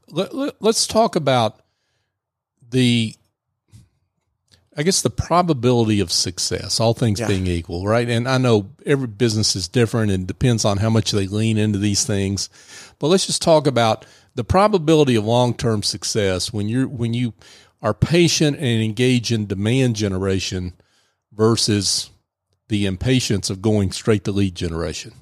let, 0.10 0.34
let, 0.34 0.56
us 0.64 0.88
talk 0.88 1.16
about 1.16 1.60
the 2.70 3.16
I 4.80 4.84
guess 4.84 5.02
the 5.02 5.10
probability 5.10 6.00
of 6.02 6.12
success, 6.12 6.80
all 6.80 6.94
things 6.94 7.20
Yeah. 7.20 7.28
being 7.28 7.48
equal, 7.48 7.88
right? 7.88 8.08
And 8.08 8.28
I 8.28 8.38
know 8.38 8.70
every 8.86 9.08
business 9.08 9.56
is 9.56 9.68
different 9.68 10.12
and 10.12 10.28
depends 10.28 10.66
on 10.66 10.78
how 10.78 10.92
much 10.92 11.12
they 11.12 11.26
lean 11.26 11.58
into 11.58 11.80
these 11.80 12.06
things. 12.06 12.48
But 13.00 13.08
let's 13.08 13.26
just 13.26 13.42
talk 13.42 13.66
about 13.66 14.06
the 14.36 14.44
probability 14.44 15.16
of 15.16 15.26
long-term 15.26 15.82
success 15.82 16.54
when 16.54 16.70
you're 16.70 16.88
when 16.88 17.16
you 17.16 17.34
are 17.82 17.94
patient 17.94 18.58
and 18.58 18.84
engage 18.84 19.32
in 19.32 19.48
demand 19.48 19.96
generation 19.96 20.74
versus 21.32 22.12
the 22.68 22.86
impatience 22.86 23.50
of 23.50 23.62
going 23.62 23.92
straight 23.92 24.24
to 24.26 24.32
lead 24.32 24.54
generation. 24.54 25.14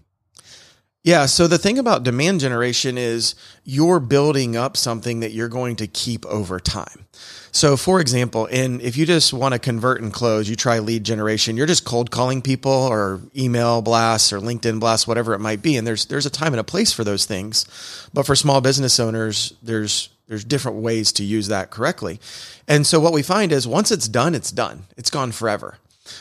Yeah. 1.05 1.27
So 1.27 1.45
the 1.45 1.59
thing 1.59 1.77
about 1.77 2.01
demand 2.01 2.39
generation 2.39 2.97
is 2.97 3.35
you're 3.63 4.00
building 4.00 4.57
up 4.57 4.75
something 4.75 5.19
that 5.19 5.33
you're 5.33 5.50
going 5.50 5.75
to 5.75 5.85
keep 5.85 6.25
over 6.25 6.59
time. 6.59 7.05
So, 7.51 7.77
for 7.77 8.01
example, 8.01 8.47
in 8.47 8.81
if 8.81 8.97
you 8.97 9.05
just 9.05 9.31
want 9.31 9.53
to 9.53 9.59
convert 9.59 10.01
and 10.01 10.12
close, 10.12 10.50
you 10.50 10.55
try 10.55 10.79
lead 10.79 11.03
generation. 11.03 11.57
You're 11.57 11.67
just 11.67 11.85
cold 11.85 12.09
calling 12.09 12.41
people, 12.41 12.71
or 12.71 13.21
email 13.38 13.83
blasts, 13.83 14.33
or 14.33 14.39
LinkedIn 14.39 14.79
blasts, 14.79 15.07
whatever 15.07 15.35
it 15.35 15.39
might 15.39 15.62
be. 15.62 15.77
And 15.77 15.85
there's 15.85 16.07
there's 16.07 16.25
a 16.25 16.31
time 16.31 16.53
and 16.53 16.59
a 16.59 16.63
place 16.63 16.91
for 16.91 17.03
those 17.03 17.25
things. 17.25 17.65
But 18.12 18.25
for 18.25 18.35
small 18.35 18.59
business 18.59 19.00
owners, 19.00 19.53
there's 19.62 20.09
there's 20.27 20.43
different 20.43 20.79
ways 20.79 21.12
to 21.13 21.24
use 21.24 21.50
that 21.50 21.69
correctly. 21.69 22.19
And 22.67 22.85
so 22.85 23.00
what 23.00 23.13
we 23.13 23.21
find 23.21 23.51
is 23.51 23.67
once 23.67 23.91
it's 23.91 24.07
done, 24.07 24.33
it's 24.33 24.51
done. 24.51 24.85
It's 24.97 25.12
gone 25.12 25.31
forever. 25.31 25.77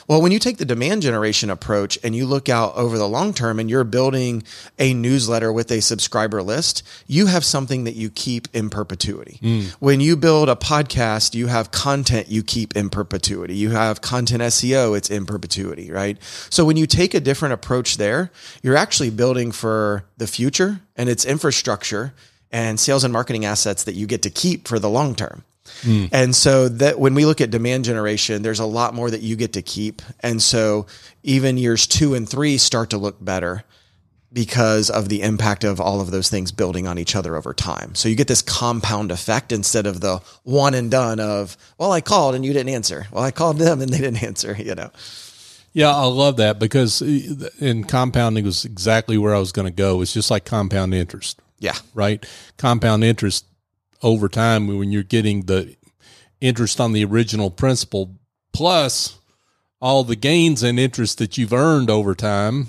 Well, 0.09 0.23
when 0.23 0.33
you 0.33 0.39
take 0.39 0.59
the 0.59 0.65
demand 0.65 1.03
generation 1.03 1.51
approach 1.51 1.99
and 2.03 2.15
you 2.15 2.27
look 2.27 2.49
out 2.49 2.75
over 2.75 2.99
the 2.99 3.09
long 3.09 3.35
term 3.35 3.59
and 3.59 3.69
you're 3.69 3.85
building 3.85 4.43
a 4.79 4.95
newsletter 4.95 5.53
with 5.53 5.71
a 5.71 5.81
subscriber 5.81 6.43
list, 6.43 6.83
you 7.07 7.27
have 7.27 7.45
something 7.45 7.85
that 7.85 7.95
you 7.95 8.11
keep 8.11 8.49
in 8.53 8.71
perpetuity. 8.71 9.39
Mm. 9.43 9.71
When 9.81 10.01
you 10.01 10.17
build 10.17 10.49
a 10.49 10.57
podcast, 10.57 11.35
you 11.35 11.49
have 11.49 11.71
content 11.71 12.29
you 12.29 12.43
keep 12.43 12.77
in 12.77 12.91
perpetuity. 12.91 13.55
You 13.55 13.71
have 13.71 14.01
content 14.01 14.43
SEO, 14.43 14.97
it's 14.97 15.11
in 15.11 15.27
perpetuity, 15.27 15.91
right? 15.91 16.19
So 16.51 16.65
when 16.65 16.77
you 16.77 16.87
take 16.87 17.15
a 17.15 17.21
different 17.21 17.55
approach 17.55 17.97
there, 17.97 18.31
you're 18.63 18.77
actually 18.77 19.11
building 19.11 19.53
for 19.53 20.05
the 20.17 20.27
future 20.27 20.81
and 20.97 21.09
it's 21.09 21.25
infrastructure 21.25 22.15
and 22.51 22.79
sales 22.79 23.05
and 23.05 23.13
marketing 23.13 23.45
assets 23.45 23.85
that 23.85 23.95
you 23.95 24.07
get 24.07 24.23
to 24.23 24.31
keep 24.31 24.69
for 24.69 24.79
the 24.79 24.89
long 24.89 25.15
term. 25.15 25.45
Hmm. 25.83 26.07
And 26.13 26.37
so 26.37 26.69
that 26.69 26.99
when 26.99 27.15
we 27.15 27.25
look 27.27 27.41
at 27.41 27.51
demand 27.51 27.85
generation, 27.85 28.43
there's 28.43 28.61
a 28.61 28.67
lot 28.67 28.95
more 28.95 29.11
that 29.11 29.23
you 29.23 29.37
get 29.37 29.53
to 29.55 29.63
keep. 29.63 30.03
And 30.21 30.43
so 30.43 30.87
even 31.23 31.57
years 31.57 31.87
two 31.87 32.15
and 32.15 32.29
three 32.29 32.59
start 32.59 32.91
to 32.91 32.99
look 32.99 33.23
better 33.25 33.65
because 34.33 34.91
of 34.91 35.09
the 35.09 35.23
impact 35.23 35.63
of 35.63 35.81
all 35.81 36.01
of 36.01 36.11
those 36.11 36.29
things 36.29 36.51
building 36.51 36.89
on 36.89 36.99
each 36.99 37.15
other 37.15 37.37
over 37.37 37.55
time. 37.55 37.95
So 37.95 38.09
you 38.09 38.17
get 38.17 38.27
this 38.27 38.43
compound 38.43 39.13
effect 39.13 39.53
instead 39.53 39.87
of 39.87 40.01
the 40.01 40.21
one 40.43 40.75
and 40.75 40.91
done 40.91 41.21
of, 41.21 41.57
well, 41.79 41.93
I 41.93 42.01
called 42.01 42.35
and 42.35 42.45
you 42.45 42.53
didn't 42.53 42.75
answer. 42.75 43.07
Well, 43.13 43.23
I 43.23 43.31
called 43.31 43.59
them 43.59 43.81
and 43.81 43.91
they 43.93 43.99
didn't 43.99 44.23
answer, 44.25 44.55
you 44.59 44.75
know. 44.75 44.91
Yeah, 45.73 45.95
I 45.95 46.05
love 46.05 46.37
that 46.37 46.59
because 46.59 47.01
uh, 47.03 47.49
in 47.59 47.85
compounding 47.85 48.45
was 48.45 48.65
exactly 48.65 49.19
where 49.19 49.35
I 49.35 49.39
was 49.39 49.51
going 49.53 49.67
to 49.67 49.73
go. 49.73 50.01
It's 50.03 50.13
just 50.13 50.31
like 50.31 50.45
compound 50.45 50.95
interest, 50.95 51.41
Yeah. 51.59 51.75
right? 51.95 52.25
Compound 52.59 53.03
interest 53.05 53.45
over 54.03 54.29
time 54.29 54.67
when 54.67 54.93
you're 54.93 55.03
getting 55.03 55.43
the 55.43 55.77
interest 56.41 56.81
on 56.81 56.93
the 56.93 57.05
original 57.05 57.51
principal 57.51 58.17
plus 58.53 59.19
all 59.81 60.05
the 60.05 60.17
gains 60.17 60.63
and 60.63 60.79
interest 60.79 61.19
that 61.19 61.37
you've 61.37 61.53
earned 61.53 61.91
over 61.91 62.15
time, 62.15 62.69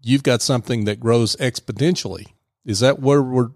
you've 0.00 0.22
got 0.22 0.42
something 0.42 0.84
that 0.84 1.00
grows 1.00 1.34
exponentially. 1.36 2.26
Is 2.64 2.80
that 2.80 3.00
where 3.00 3.22
we're 3.22 3.50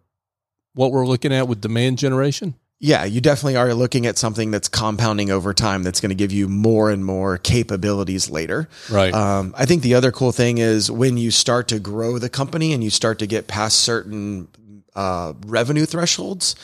what 0.74 0.92
we're 0.92 1.07
looking 1.07 1.33
at 1.33 1.48
with 1.48 1.61
demand 1.61 1.98
generation? 1.98 2.55
Yeah, 2.79 3.05
you 3.05 3.22
definitely 3.22 3.57
are 3.57 3.72
looking 3.72 4.05
at 4.05 4.18
something 4.18 4.50
that's 4.50 4.68
compounding 4.68 5.31
over 5.31 5.55
time 5.55 5.83
that's 5.83 6.00
going 6.00 6.11
to 6.11 6.16
give 6.16 6.33
you 6.33 6.46
more 6.46 6.90
and 6.90 7.05
more 7.05 7.38
capabilities 7.38 8.29
later. 8.29 8.68
Right. 8.90 9.14
Um, 9.14 9.55
I 9.57 9.64
think 9.64 9.83
the 9.83 9.94
other 9.94 10.12
cool 10.12 10.33
thing 10.33 10.59
is 10.59 10.90
when 10.90 11.16
you 11.16 11.31
start 11.31 11.68
to 11.68 11.79
grow 11.79 12.18
the 12.18 12.29
company 12.29 12.74
and 12.74 12.85
you 12.85 12.90
start 12.90 13.18
to 13.20 13.26
get 13.26 13.46
past 13.46 13.81
certain 13.81 14.48
uh, 14.94 15.33
revenue 15.46 15.87
thresholds, 15.87 16.55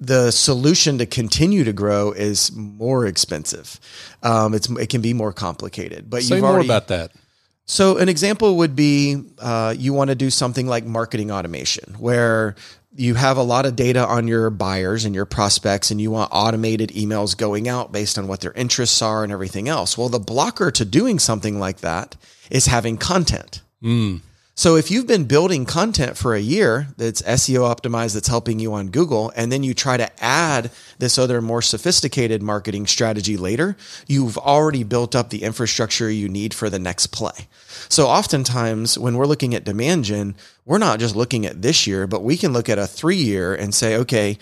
the 0.00 0.30
solution 0.30 0.98
to 0.98 1.06
continue 1.06 1.64
to 1.64 1.72
grow 1.72 2.12
is 2.12 2.52
more 2.52 3.06
expensive. 3.06 3.78
Um, 4.22 4.54
it's 4.54 4.68
it 4.70 4.88
can 4.88 5.00
be 5.00 5.14
more 5.14 5.32
complicated. 5.32 6.10
But 6.10 6.22
Say 6.22 6.36
you've 6.36 6.42
more 6.42 6.52
already, 6.52 6.66
about 6.66 6.88
that. 6.88 7.12
so 7.64 7.96
an 7.98 8.08
example 8.08 8.56
would 8.58 8.74
be 8.76 9.22
uh, 9.38 9.74
you 9.76 9.92
want 9.92 10.08
to 10.10 10.14
do 10.14 10.30
something 10.30 10.66
like 10.66 10.84
marketing 10.84 11.30
automation, 11.30 11.94
where 11.98 12.54
you 12.96 13.14
have 13.14 13.36
a 13.38 13.42
lot 13.42 13.66
of 13.66 13.74
data 13.74 14.06
on 14.06 14.28
your 14.28 14.50
buyers 14.50 15.04
and 15.04 15.14
your 15.16 15.24
prospects, 15.26 15.90
and 15.90 16.00
you 16.00 16.10
want 16.12 16.30
automated 16.32 16.90
emails 16.90 17.36
going 17.36 17.68
out 17.68 17.90
based 17.90 18.18
on 18.18 18.28
what 18.28 18.40
their 18.40 18.52
interests 18.52 19.02
are 19.02 19.24
and 19.24 19.32
everything 19.32 19.68
else. 19.68 19.98
Well, 19.98 20.08
the 20.08 20.20
blocker 20.20 20.70
to 20.70 20.84
doing 20.84 21.18
something 21.18 21.58
like 21.58 21.78
that 21.78 22.14
is 22.50 22.66
having 22.66 22.96
content. 22.96 23.62
So 24.56 24.76
if 24.76 24.88
you've 24.88 25.08
been 25.08 25.24
building 25.24 25.64
content 25.64 26.16
for 26.16 26.32
a 26.32 26.40
year 26.40 26.86
that's 26.96 27.22
SEO 27.22 27.74
optimized, 27.74 28.14
that's 28.14 28.28
helping 28.28 28.60
you 28.60 28.72
on 28.72 28.90
Google, 28.90 29.32
and 29.34 29.50
then 29.50 29.64
you 29.64 29.74
try 29.74 29.96
to 29.96 30.08
add 30.22 30.70
this 31.00 31.18
other 31.18 31.42
more 31.42 31.60
sophisticated 31.60 32.40
marketing 32.40 32.86
strategy 32.86 33.36
later, 33.36 33.76
you've 34.06 34.38
already 34.38 34.84
built 34.84 35.16
up 35.16 35.30
the 35.30 35.42
infrastructure 35.42 36.08
you 36.08 36.28
need 36.28 36.54
for 36.54 36.70
the 36.70 36.78
next 36.78 37.08
play. 37.08 37.48
So 37.88 38.06
oftentimes 38.06 38.96
when 38.96 39.16
we're 39.16 39.26
looking 39.26 39.56
at 39.56 39.64
demand 39.64 40.04
gen, 40.04 40.36
we're 40.64 40.78
not 40.78 41.00
just 41.00 41.16
looking 41.16 41.44
at 41.44 41.62
this 41.62 41.88
year, 41.88 42.06
but 42.06 42.22
we 42.22 42.36
can 42.36 42.52
look 42.52 42.68
at 42.68 42.78
a 42.78 42.86
three 42.86 43.16
year 43.16 43.56
and 43.56 43.74
say, 43.74 43.96
okay, 43.96 44.38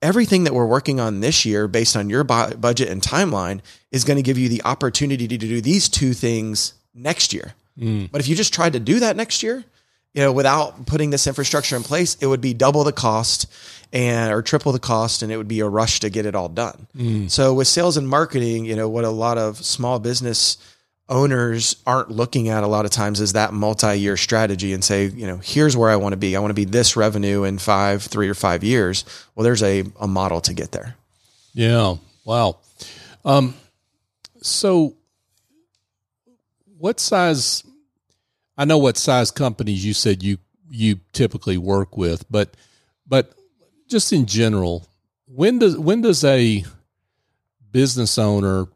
everything 0.00 0.44
that 0.44 0.54
we're 0.54 0.64
working 0.64 0.98
on 0.98 1.20
this 1.20 1.44
year 1.44 1.68
based 1.68 1.96
on 1.96 2.08
your 2.08 2.24
budget 2.24 2.88
and 2.88 3.02
timeline 3.02 3.60
is 3.92 4.04
going 4.04 4.16
to 4.16 4.22
give 4.22 4.38
you 4.38 4.48
the 4.48 4.62
opportunity 4.64 5.28
to 5.28 5.36
do 5.36 5.60
these 5.60 5.90
two 5.90 6.14
things 6.14 6.72
next 6.94 7.34
year. 7.34 7.52
But 7.76 8.20
if 8.20 8.28
you 8.28 8.36
just 8.36 8.52
tried 8.52 8.74
to 8.74 8.80
do 8.80 9.00
that 9.00 9.16
next 9.16 9.42
year, 9.42 9.64
you 10.12 10.22
know, 10.22 10.32
without 10.32 10.86
putting 10.86 11.10
this 11.10 11.26
infrastructure 11.26 11.76
in 11.76 11.82
place, 11.82 12.16
it 12.20 12.26
would 12.26 12.40
be 12.40 12.52
double 12.52 12.84
the 12.84 12.92
cost 12.92 13.46
and 13.92 14.32
or 14.32 14.42
triple 14.42 14.72
the 14.72 14.78
cost 14.78 15.22
and 15.22 15.32
it 15.32 15.36
would 15.36 15.48
be 15.48 15.60
a 15.60 15.68
rush 15.68 16.00
to 16.00 16.10
get 16.10 16.26
it 16.26 16.34
all 16.34 16.48
done. 16.48 17.28
So 17.28 17.54
with 17.54 17.68
sales 17.68 17.96
and 17.96 18.08
marketing, 18.08 18.64
you 18.64 18.76
know, 18.76 18.88
what 18.88 19.04
a 19.04 19.10
lot 19.10 19.38
of 19.38 19.56
small 19.64 19.98
business 19.98 20.58
owners 21.08 21.74
aren't 21.86 22.10
looking 22.10 22.48
at 22.48 22.62
a 22.62 22.66
lot 22.68 22.84
of 22.84 22.90
times 22.92 23.20
is 23.20 23.32
that 23.32 23.52
multi-year 23.52 24.16
strategy 24.16 24.72
and 24.72 24.84
say, 24.84 25.06
you 25.06 25.26
know, 25.26 25.38
here's 25.38 25.76
where 25.76 25.90
I 25.90 25.96
want 25.96 26.12
to 26.12 26.16
be. 26.16 26.36
I 26.36 26.40
want 26.40 26.50
to 26.50 26.54
be 26.54 26.64
this 26.64 26.96
revenue 26.96 27.44
in 27.44 27.58
5, 27.58 28.02
3 28.02 28.28
or 28.28 28.34
5 28.34 28.62
years. 28.64 29.04
Well, 29.34 29.42
there's 29.44 29.62
a 29.62 29.84
a 30.00 30.06
model 30.06 30.40
to 30.42 30.54
get 30.54 30.70
there. 30.72 30.96
Yeah. 31.52 31.96
Wow. 32.24 32.58
Um, 33.24 33.54
so 34.42 34.94
what 36.80 36.98
size, 36.98 37.62
I 38.56 38.64
know 38.64 38.78
what 38.78 38.96
size 38.96 39.30
companies 39.30 39.84
you 39.84 39.92
said 39.92 40.22
you, 40.22 40.38
you 40.70 41.00
typically 41.12 41.58
work 41.58 41.98
with, 41.98 42.24
but, 42.30 42.56
but 43.06 43.34
just 43.86 44.14
in 44.14 44.24
general, 44.24 44.86
when 45.26 45.58
does, 45.58 45.76
when 45.76 46.00
does 46.00 46.24
a 46.24 46.64
business 47.70 48.16
owner 48.16 48.66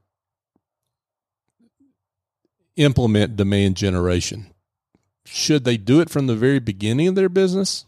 implement 2.76 3.36
demand 3.36 3.76
generation? 3.76 4.52
Should 5.24 5.64
they 5.64 5.78
do 5.78 6.00
it 6.02 6.10
from 6.10 6.26
the 6.26 6.36
very 6.36 6.58
beginning 6.58 7.08
of 7.08 7.14
their 7.14 7.30
business? 7.30 7.86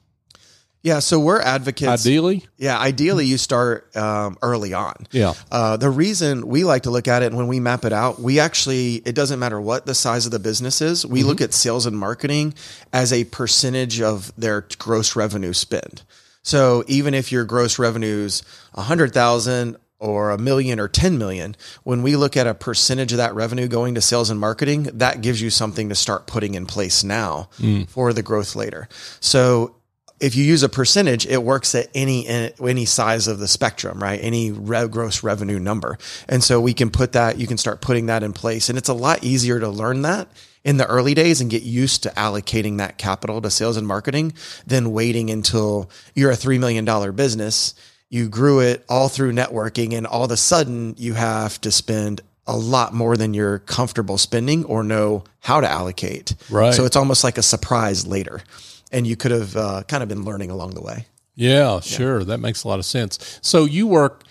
Yeah, 0.87 1.01
so 1.01 1.18
we're 1.18 1.40
advocates. 1.40 2.07
Ideally, 2.07 2.46
Yeah, 2.59 2.79
ideally 2.79 3.27
you 3.27 3.38
start 3.38 3.96
um, 3.96 4.38
early 4.40 4.72
on. 4.72 4.94
yeah, 5.11 5.35
Uh, 5.51 5.77
the 5.77 5.90
reason 5.90 6.46
we 6.46 6.62
like 6.62 6.85
to 6.85 6.92
look 6.92 7.09
at 7.09 7.25
it 7.25 7.27
and 7.27 7.37
when 7.37 7.49
we 7.49 7.59
map 7.59 7.85
it 7.85 7.92
out, 7.92 8.20
we 8.20 8.38
actually, 8.38 9.03
it 9.05 9.16
doesn't 9.16 9.40
matter 9.40 9.61
what 9.61 9.85
the 9.87 9.96
size 9.96 10.27
of 10.27 10.31
the 10.31 10.38
business 10.38 10.81
is, 10.81 11.05
we 11.05 11.25
look 11.25 11.40
at 11.40 11.53
sales 11.53 11.87
and 11.87 11.99
marketing 11.99 12.55
as 12.92 13.12
a 13.12 13.25
percentage 13.25 14.01
of 14.01 14.33
their 14.38 14.64
gross 14.79 15.16
revenue 15.16 15.53
spend. 15.53 16.03
So 16.44 16.85
even 16.87 17.14
if 17.14 17.33
your 17.33 17.44
gross 17.44 17.81
revenue's 17.81 18.44
a 18.75 18.83
hundred 18.83 19.12
thousand 19.12 19.79
or 19.99 20.31
a 20.31 20.38
million 20.38 20.79
or 20.79 20.87
10 20.87 21.18
million, 21.18 21.57
when 21.83 22.05
we 22.05 22.14
look 22.14 22.37
at 22.37 22.46
a 22.46 22.55
percentage 22.55 23.11
of 23.11 23.18
that 23.18 23.35
revenue 23.35 23.66
going 23.66 23.96
to 23.96 24.01
sales 24.01 24.31
and 24.31 24.38
marketing, 24.38 24.85
that 24.94 25.20
gives 25.20 25.42
you 25.42 25.51
something 25.51 25.88
to 25.88 25.96
start 25.96 26.29
putting 26.29 26.55
in 26.55 26.64
place 26.64 27.03
now 27.03 27.49
for 27.88 28.12
the 28.12 28.22
growth 28.22 28.55
later. 28.55 28.88
So 29.18 29.75
if 30.18 30.35
you 30.35 30.44
use 30.44 30.62
a 30.62 30.68
percentage, 30.68 31.26
it 31.26 31.42
works 31.42 31.74
at 31.74 31.88
any 31.94 32.26
any 32.29 32.85
size 32.85 33.29
of 33.29 33.38
the 33.38 33.48
spectrum, 33.48 34.02
right? 34.02 34.18
Any 34.22 34.50
re- 34.50 34.88
gross 34.88 35.22
revenue 35.22 35.59
number, 35.59 35.98
and 36.29 36.42
so 36.42 36.61
we 36.61 36.74
can 36.74 36.90
put 36.90 37.12
that. 37.12 37.38
You 37.38 37.46
can 37.46 37.59
start 37.59 37.81
putting 37.81 38.07
that 38.07 38.22
in 38.22 38.33
place, 38.33 38.68
and 38.68 38.79
it's 38.79 38.88
a 38.88 38.94
lot 38.94 39.24
easier 39.24 39.61
to 39.61 39.68
learn 39.68 40.02
that 40.02 40.29
in 40.64 40.79
the 40.79 40.87
early 40.87 41.14
days 41.14 41.40
and 41.40 41.50
get 41.50 41.62
used 41.62 42.02
to 42.05 42.09
allocating 42.11 42.79
that 42.79 42.98
capital 42.98 43.40
to 43.42 43.50
sales 43.50 43.76
and 43.76 43.87
marketing 43.87 44.33
than 44.66 44.92
waiting 44.92 45.31
until 45.31 45.90
you're 46.14 46.31
a 46.31 46.37
three 46.37 46.59
million 46.59 46.85
dollar 46.85 47.12
business. 47.12 47.74
You 48.09 48.29
grew 48.29 48.61
it 48.61 48.85
all 48.88 49.09
through 49.09 49.33
networking, 49.33 49.92
and 49.92 50.07
all 50.07 50.24
of 50.24 50.31
a 50.31 50.37
sudden 50.37 50.94
you 50.96 51.14
have 51.14 51.61
to 51.61 51.70
spend 51.70 52.22
a 52.46 52.57
lot 52.57 52.94
more 52.94 53.16
than 53.16 53.35
you're 53.35 53.59
comfortable 53.59 54.16
spending 54.16 54.64
or 54.66 54.85
know 54.85 55.24
how 55.40 55.61
to 55.61 55.68
allocate. 55.68 56.35
Right. 56.48 56.72
So 56.72 56.85
it's 56.85 56.94
almost 56.94 57.24
like 57.24 57.38
a 57.38 57.42
surprise 57.42 58.07
later 58.07 58.40
and 58.96 59.06
you 59.06 59.14
could 59.16 59.30
have 59.30 59.54
uh, 59.56 59.82
kind 59.87 60.02
of 60.02 60.09
been 60.09 60.24
learning 60.24 60.50
along 60.50 60.70
the 60.70 60.80
way. 60.80 61.06
yeah, 61.35 61.80
sure. 61.80 62.24
That 62.24 62.38
makes 62.38 62.64
a 62.64 62.68
lot 62.68 62.78
of 62.78 62.87
sense. 62.87 63.38
So 63.42 63.66
you 63.66 63.87
work. 63.87 64.24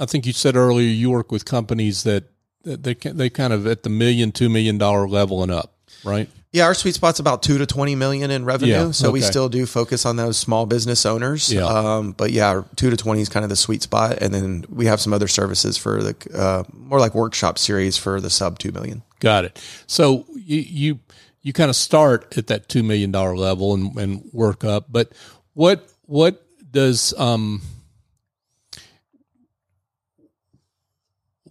I 0.00 0.06
think 0.06 0.26
you 0.26 0.32
said 0.32 0.56
earlier 0.56 0.88
you 0.88 1.10
work 1.10 1.30
with 1.30 1.44
companies 1.44 2.02
that, 2.02 2.24
that 2.64 2.82
they 2.82 2.94
they 2.94 3.30
kind 3.30 3.52
of 3.52 3.66
at 3.66 3.84
the 3.84 3.90
million, 3.90 4.32
two 4.32 4.48
million 4.48 4.76
dollar 4.78 5.08
level 5.08 5.42
and 5.44 5.52
up, 5.52 5.74
right? 6.04 6.28
Yeah, 6.50 6.64
our 6.64 6.74
sweet 6.74 6.94
spot's 6.94 7.20
about 7.20 7.42
two 7.42 7.58
to 7.58 7.66
twenty 7.66 7.94
million 7.94 8.30
in 8.30 8.44
revenue. 8.44 8.72
Yeah, 8.72 8.90
so 8.90 9.10
we 9.10 9.20
still 9.20 9.48
do 9.48 9.64
focus 9.66 10.04
on 10.04 10.16
those 10.16 10.36
small 10.36 10.66
business 10.66 11.06
owners. 11.06 11.50
Yeah. 11.52 11.64
Um, 11.64 12.12
but 12.12 12.30
yeah, 12.32 12.62
two 12.76 12.90
to 12.90 12.96
twenty 12.96 13.20
is 13.22 13.28
kind 13.28 13.44
of 13.44 13.48
the 13.50 13.56
sweet 13.56 13.82
spot, 13.82 14.18
and 14.20 14.34
then 14.34 14.64
we 14.68 14.86
have 14.86 15.00
some 15.00 15.12
other 15.14 15.28
services 15.28 15.78
for 15.78 16.02
the 16.02 16.14
uh, 16.34 16.64
more 16.72 16.98
like 16.98 17.14
workshop 17.14 17.58
series 17.58 17.96
for 17.96 18.20
the 18.20 18.30
sub 18.30 18.58
two 18.58 18.72
million. 18.72 19.02
Got 19.20 19.44
it. 19.44 19.62
So 19.86 20.26
you 20.34 20.60
you 20.60 20.98
you 21.42 21.52
kind 21.52 21.68
of 21.68 21.76
start 21.76 22.36
at 22.38 22.46
that 22.46 22.68
two 22.68 22.82
million 22.82 23.10
dollar 23.10 23.36
level 23.36 23.74
and, 23.74 23.96
and 23.98 24.30
work 24.32 24.64
up. 24.64 24.86
But 24.90 25.12
what 25.54 25.88
what 26.06 26.44
does 26.70 27.12
um 27.18 27.60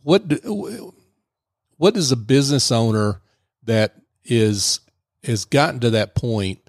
what 0.04 0.28
do, 0.28 0.94
what 1.78 1.94
does 1.94 2.12
a 2.12 2.16
business 2.16 2.72
owner 2.72 3.22
that 3.64 3.96
is 4.24 4.80
has 5.24 5.46
gotten 5.46 5.80
to 5.82 5.92
that 5.92 6.16
point? 6.16 6.60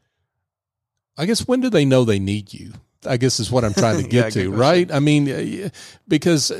I 1.17 1.27
guess 1.27 1.47
when 1.47 1.61
do 1.61 1.71
they 1.71 1.85
know 1.85 2.05
they 2.05 2.19
need 2.19 2.53
you? 2.53 2.73
I 3.07 3.17
guess 3.17 3.41
is 3.41 3.51
what 3.51 3.65
I'm 3.65 3.75
trying 3.75 4.03
to 4.03 4.09
get 4.09 4.33
good 4.33 4.45
to, 4.45 4.53
right? 4.53 4.91
I 4.91 5.01
mean, 5.01 5.29
uh, 5.29 5.69
because 6.09 6.53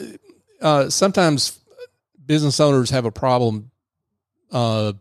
uh, 0.61 0.91
sometimes 0.91 1.59
business 2.25 2.61
owners 2.61 2.91
have 2.91 3.05
a 3.05 3.13
problem 3.13 3.71
uh, 4.51 4.93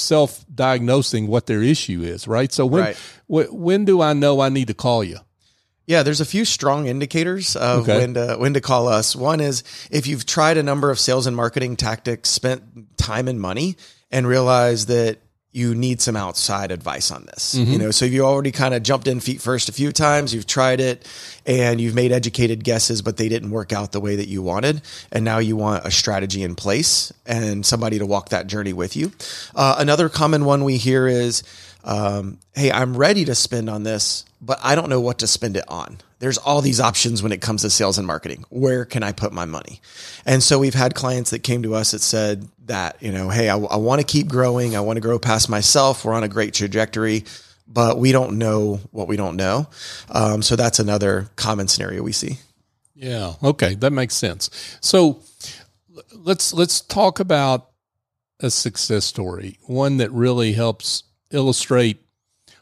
self-diagnosing 0.00 1.26
what 1.26 1.46
their 1.46 1.62
issue 1.62 2.02
is, 2.02 2.26
right? 2.28 2.52
So 2.52 2.66
when 2.66 2.82
Right. 2.82 2.96
wh- 3.26 3.52
when 3.54 3.84
do 3.84 4.00
I 4.00 4.12
know 4.12 4.40
I 4.40 4.48
need 4.48 4.68
to 4.68 4.74
call 4.74 5.04
you? 5.04 5.18
Yeah, 5.86 6.02
there's 6.04 6.20
a 6.20 6.24
few 6.24 6.44
strong 6.44 6.86
indicators 6.86 7.56
of 7.56 7.80
Okay. 7.80 7.98
when 7.98 8.14
to 8.14 8.36
when 8.38 8.54
to 8.54 8.60
call 8.60 8.86
us. 8.88 9.16
One 9.16 9.40
is 9.40 9.64
if 9.90 10.06
you've 10.06 10.24
tried 10.24 10.56
a 10.56 10.62
number 10.62 10.90
of 10.90 11.00
sales 11.00 11.26
and 11.26 11.34
marketing 11.34 11.76
tactics, 11.76 12.30
spent 12.30 12.96
time 12.96 13.26
and 13.26 13.40
money, 13.40 13.76
and 14.10 14.26
realized 14.26 14.86
that 14.88 15.18
you 15.52 15.74
need 15.74 16.00
some 16.00 16.14
outside 16.14 16.70
advice 16.70 17.10
on 17.10 17.24
this. 17.26 17.56
You 17.56 17.76
know, 17.76 17.90
so 17.90 18.04
you 18.04 18.24
already 18.24 18.52
kind 18.52 18.72
of 18.72 18.84
jumped 18.84 19.08
in 19.08 19.18
feet 19.18 19.40
first 19.40 19.68
a 19.68 19.72
few 19.72 19.90
times, 19.90 20.32
you've 20.32 20.46
tried 20.46 20.78
it 20.78 21.08
and 21.44 21.80
you've 21.80 21.94
made 21.94 22.12
educated 22.12 22.62
guesses, 22.62 23.02
but 23.02 23.16
they 23.16 23.28
didn't 23.28 23.50
work 23.50 23.72
out 23.72 23.90
the 23.90 23.98
way 23.98 24.14
that 24.14 24.28
you 24.28 24.42
wanted. 24.42 24.80
And 25.10 25.24
now 25.24 25.38
you 25.38 25.56
want 25.56 25.84
a 25.84 25.90
strategy 25.90 26.44
in 26.44 26.54
place 26.54 27.12
and 27.26 27.66
somebody 27.66 27.98
to 27.98 28.06
walk 28.06 28.28
that 28.28 28.46
journey 28.46 28.72
with 28.72 28.94
you. 28.94 29.10
Uh, 29.54 29.74
another 29.78 30.08
common 30.08 30.44
one 30.44 30.62
we 30.62 30.76
hear 30.76 31.08
is, 31.08 31.42
um, 31.84 32.38
Hey, 32.54 32.70
I'm 32.70 32.96
ready 32.96 33.24
to 33.24 33.34
spend 33.34 33.70
on 33.70 33.82
this, 33.82 34.24
but 34.40 34.58
I 34.62 34.74
don't 34.74 34.88
know 34.88 35.00
what 35.00 35.18
to 35.20 35.26
spend 35.26 35.56
it 35.56 35.64
on. 35.68 35.98
There's 36.18 36.36
all 36.36 36.60
these 36.60 36.80
options 36.80 37.22
when 37.22 37.32
it 37.32 37.40
comes 37.40 37.62
to 37.62 37.70
sales 37.70 37.96
and 37.96 38.06
marketing. 38.06 38.44
Where 38.50 38.84
can 38.84 39.02
I 39.02 39.12
put 39.12 39.32
my 39.32 39.46
money? 39.46 39.80
And 40.26 40.42
so 40.42 40.58
we've 40.58 40.74
had 40.74 40.94
clients 40.94 41.30
that 41.30 41.38
came 41.38 41.62
to 41.62 41.74
us 41.74 41.92
that 41.92 42.00
said 42.00 42.46
that, 42.66 43.02
you 43.02 43.10
know, 43.10 43.30
hey, 43.30 43.48
I, 43.48 43.56
I 43.56 43.76
want 43.76 44.00
to 44.00 44.06
keep 44.06 44.28
growing. 44.28 44.76
I 44.76 44.80
want 44.80 44.98
to 44.98 45.00
grow 45.00 45.18
past 45.18 45.48
myself. 45.48 46.04
We're 46.04 46.12
on 46.12 46.22
a 46.22 46.28
great 46.28 46.52
trajectory, 46.52 47.24
but 47.66 47.98
we 47.98 48.12
don't 48.12 48.36
know 48.38 48.80
what 48.90 49.08
we 49.08 49.16
don't 49.16 49.36
know. 49.36 49.68
Um, 50.10 50.42
so 50.42 50.56
that's 50.56 50.78
another 50.78 51.30
common 51.36 51.68
scenario 51.68 52.02
we 52.02 52.12
see. 52.12 52.38
Yeah. 52.94 53.34
Okay, 53.42 53.74
that 53.76 53.92
makes 53.92 54.14
sense. 54.14 54.50
So 54.82 55.22
let's 56.12 56.52
let's 56.52 56.82
talk 56.82 57.18
about 57.18 57.70
a 58.40 58.50
success 58.50 59.04
story, 59.04 59.58
one 59.66 59.98
that 59.98 60.10
really 60.12 60.52
helps 60.52 61.04
illustrate 61.30 62.02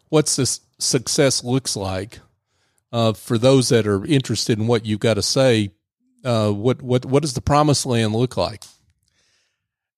what 0.09 0.27
this 0.27 0.61
success 0.79 1.45
looks 1.45 1.77
like 1.77 2.21
uh, 2.93 3.13
for 3.13 3.39
those 3.39 3.69
that 3.69 3.87
are 3.87 4.05
interested 4.05 4.59
in 4.59 4.67
what 4.67 4.87
you've 4.87 5.01
got 5.01 5.15
to 5.15 5.23
say. 5.23 5.71
Uh, 6.25 6.51
what 6.51 6.83
what 6.83 7.05
what 7.05 7.23
does 7.23 7.35
the 7.35 7.41
promised 7.41 7.87
land 7.87 8.15
look 8.15 8.37
like? 8.37 8.65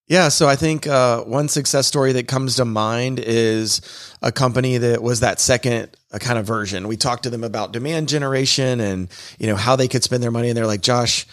Yeah, 0.06 0.28
so 0.28 0.48
I 0.48 0.56
think 0.56 0.88
uh, 0.88 1.22
one 1.22 1.46
success 1.48 1.86
story 1.86 2.12
that 2.14 2.26
comes 2.26 2.56
to 2.56 2.64
mind 2.64 3.20
is 3.20 3.80
a 4.20 4.32
company 4.32 4.76
that 4.76 5.02
was 5.02 5.20
that 5.20 5.38
second 5.38 5.96
uh, 6.12 6.18
kind 6.18 6.36
of 6.36 6.44
version. 6.44 6.88
We 6.88 6.96
talked 6.96 7.22
to 7.22 7.30
them 7.30 7.44
about 7.44 7.72
demand 7.72 8.08
generation 8.08 8.80
and 8.80 9.08
you 9.38 9.46
know 9.46 9.56
how 9.56 9.76
they 9.76 9.88
could 9.88 10.02
spend 10.02 10.22
their 10.22 10.32
money, 10.32 10.48
and 10.48 10.56
they're 10.56 10.66
like, 10.66 10.82
"Josh, 10.82 11.26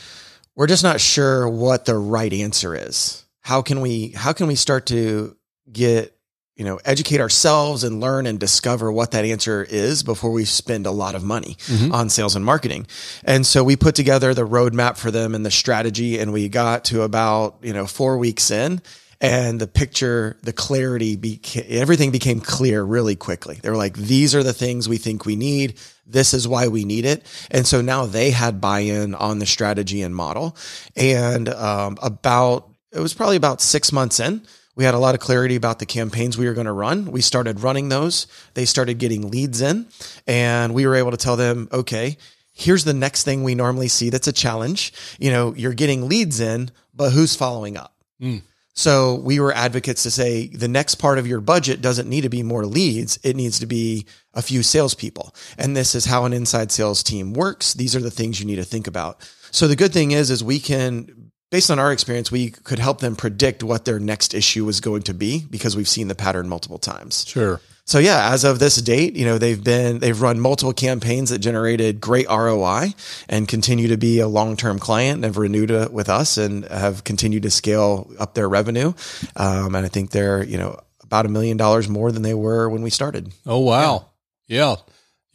we're 0.55 0.67
just 0.67 0.83
not 0.83 0.99
sure 0.99 1.47
what 1.47 1.85
the 1.85 1.95
right 1.95 2.33
answer 2.33 2.75
is. 2.75 3.23
How 3.41 3.61
can 3.61 3.79
we 3.79 4.09
how 4.09 4.33
can 4.33 4.47
we 4.47 4.55
start 4.55 4.87
to 4.87 5.37
get 5.71 6.16
you 6.57 6.65
know 6.65 6.79
educate 6.83 7.21
ourselves 7.21 7.83
and 7.83 8.01
learn 8.01 8.25
and 8.25 8.39
discover 8.39 8.91
what 8.91 9.11
that 9.11 9.23
answer 9.23 9.65
is 9.69 10.03
before 10.03 10.31
we 10.31 10.43
spend 10.43 10.85
a 10.85 10.91
lot 10.91 11.15
of 11.15 11.23
money 11.23 11.55
on 11.93 12.09
sales 12.09 12.35
and 12.35 12.43
marketing. 12.43 12.87
And 13.23 13.45
so 13.45 13.63
we 13.63 13.75
put 13.75 13.95
together 13.95 14.33
the 14.33 14.47
roadmap 14.47 14.97
for 14.97 15.11
them 15.11 15.35
and 15.35 15.45
the 15.45 15.51
strategy 15.51 16.19
and 16.19 16.33
we 16.33 16.49
got 16.49 16.85
to 16.85 17.03
about 17.03 17.57
you 17.61 17.73
know 17.73 17.85
four 17.85 18.17
weeks 18.17 18.51
in 18.51 18.81
and 19.21 19.59
the 19.59 19.67
picture 19.67 20.37
the 20.43 20.53
clarity 20.53 21.15
became 21.15 21.65
everything 21.69 22.11
became 22.11 22.39
clear 22.39 22.83
really 22.83 23.15
quickly. 23.15 23.59
They 23.61 23.69
were 23.69 23.77
like 23.77 23.95
these 23.95 24.33
are 24.35 24.43
the 24.43 24.53
things 24.53 24.89
we 24.89 24.97
think 24.97 25.25
we 25.25 25.35
need. 25.35 25.79
This 26.07 26.33
is 26.33 26.47
why 26.47 26.69
we 26.69 26.85
need 26.85 27.05
it. 27.05 27.23
And 27.51 27.67
so 27.67 27.81
now 27.81 28.05
they 28.05 28.31
had 28.31 28.61
buy-in 28.61 29.13
on 29.13 29.39
the 29.39 29.45
strategy 29.45 30.01
and 30.01 30.15
model. 30.15 30.55
And 30.95 31.49
um, 31.49 31.97
about 32.01 32.69
it 32.91 32.99
was 32.99 33.13
probably 33.13 33.35
about 33.35 33.61
six 33.61 33.91
months 33.91 34.19
in 34.19 34.41
we 34.77 34.83
had 34.83 34.93
a 34.93 34.99
lot 34.99 35.15
of 35.15 35.21
clarity 35.21 35.55
about 35.55 35.79
the 35.79 35.87
campaigns 35.87 36.37
we 36.37 36.45
were 36.45 36.53
going 36.53 36.67
to 36.67 36.71
run. 36.71 37.11
We 37.11 37.21
started 37.21 37.61
running 37.61 37.89
those. 37.89 38.27
They 38.53 38.65
started 38.65 38.99
getting 38.99 39.31
leads 39.31 39.59
in, 39.59 39.87
and 40.27 40.73
we 40.73 40.85
were 40.85 40.95
able 40.95 41.09
to 41.11 41.17
tell 41.17 41.35
them, 41.35 41.67
okay, 41.73 42.17
here's 42.53 42.83
the 42.83 42.93
next 42.93 43.23
thing 43.23 43.43
we 43.43 43.55
normally 43.55 43.87
see 43.87 44.11
that's 44.11 44.27
a 44.27 44.31
challenge. 44.31 44.93
You 45.19 45.31
know, 45.31 45.55
you're 45.55 45.73
getting 45.73 46.07
leads 46.07 46.39
in, 46.39 46.69
but 46.93 47.09
who's 47.09 47.35
following 47.35 47.75
up? 47.75 47.95
Hmm. 48.19 48.37
So 48.75 49.15
we 49.15 49.39
were 49.39 49.51
advocates 49.51 50.03
to 50.03 50.11
say 50.11 50.49
the 50.49 50.67
next 50.67 50.95
part 50.95 51.17
of 51.17 51.25
your 51.25 51.41
budget 51.41 51.81
doesn't 51.81 52.07
need 52.07 52.21
to 52.21 52.29
be 52.29 52.43
more 52.43 52.63
leads. 52.63 53.17
It 53.23 53.35
needs 53.35 53.57
to 53.61 53.65
be 53.65 54.05
a 54.35 54.43
few 54.43 54.61
salespeople. 54.61 55.33
And 55.57 55.75
this 55.75 55.95
is 55.95 56.05
how 56.05 56.25
an 56.25 56.33
inside 56.33 56.71
sales 56.71 57.01
team 57.01 57.33
works. 57.33 57.73
These 57.73 57.95
are 57.95 57.99
the 57.99 58.11
things 58.11 58.39
you 58.39 58.45
need 58.45 58.57
to 58.57 58.63
think 58.63 58.85
about. 58.85 59.27
So 59.49 59.67
the 59.67 59.75
good 59.75 59.93
thing 59.93 60.11
is, 60.11 60.29
is 60.29 60.43
we 60.43 60.59
can, 60.59 61.16
based 61.49 61.71
on 61.71 61.79
our 61.79 61.91
experience, 61.91 62.31
we 62.31 62.49
could 62.49 62.79
help 62.79 62.99
them 62.99 63.15
predict 63.15 63.63
what 63.63 63.85
their 63.85 63.99
next 63.99 64.33
issue 64.33 64.65
was 64.65 64.81
going 64.81 65.03
to 65.03 65.13
be 65.13 65.45
because 65.49 65.75
we've 65.75 65.87
seen 65.87 66.07
the 66.07 66.15
pattern 66.15 66.49
multiple 66.49 66.77
times. 66.77 67.25
Sure. 67.27 67.61
So 67.85 67.99
yeah, 67.99 68.33
as 68.33 68.43
of 68.43 68.59
this 68.59 68.75
date, 68.81 69.15
you 69.15 69.23
know, 69.23 69.37
they've 69.37 69.63
been, 69.63 69.99
they've 69.99 70.21
run 70.21 70.41
multiple 70.41 70.73
campaigns 70.73 71.29
that 71.29 71.39
generated 71.39 72.01
great 72.01 72.27
ROI 72.27 72.93
and 73.29 73.47
continue 73.47 73.87
to 73.87 73.97
be 73.97 74.19
a 74.19 74.27
long-term 74.27 74.79
client 74.79 75.15
and 75.15 75.23
have 75.23 75.37
renewed 75.37 75.71
it 75.71 75.93
with 75.93 76.09
us 76.09 76.37
and 76.37 76.65
have 76.65 77.05
continued 77.05 77.43
to 77.43 77.49
scale 77.49 78.11
up 78.19 78.33
their 78.33 78.49
revenue. 78.49 78.91
Um, 79.37 79.73
and 79.73 79.85
I 79.85 79.87
think 79.87 80.11
they're, 80.11 80.43
you 80.43 80.57
know, 80.57 80.81
about 81.01 81.25
a 81.25 81.29
million 81.29 81.55
dollars 81.55 81.87
more 81.87 82.11
than 82.11 82.23
they 82.23 82.33
were 82.33 82.69
when 82.69 82.81
we 82.81 82.89
started. 82.89 83.33
Oh 83.45 83.59
wow. 83.59 84.09
Yeah. 84.47 84.75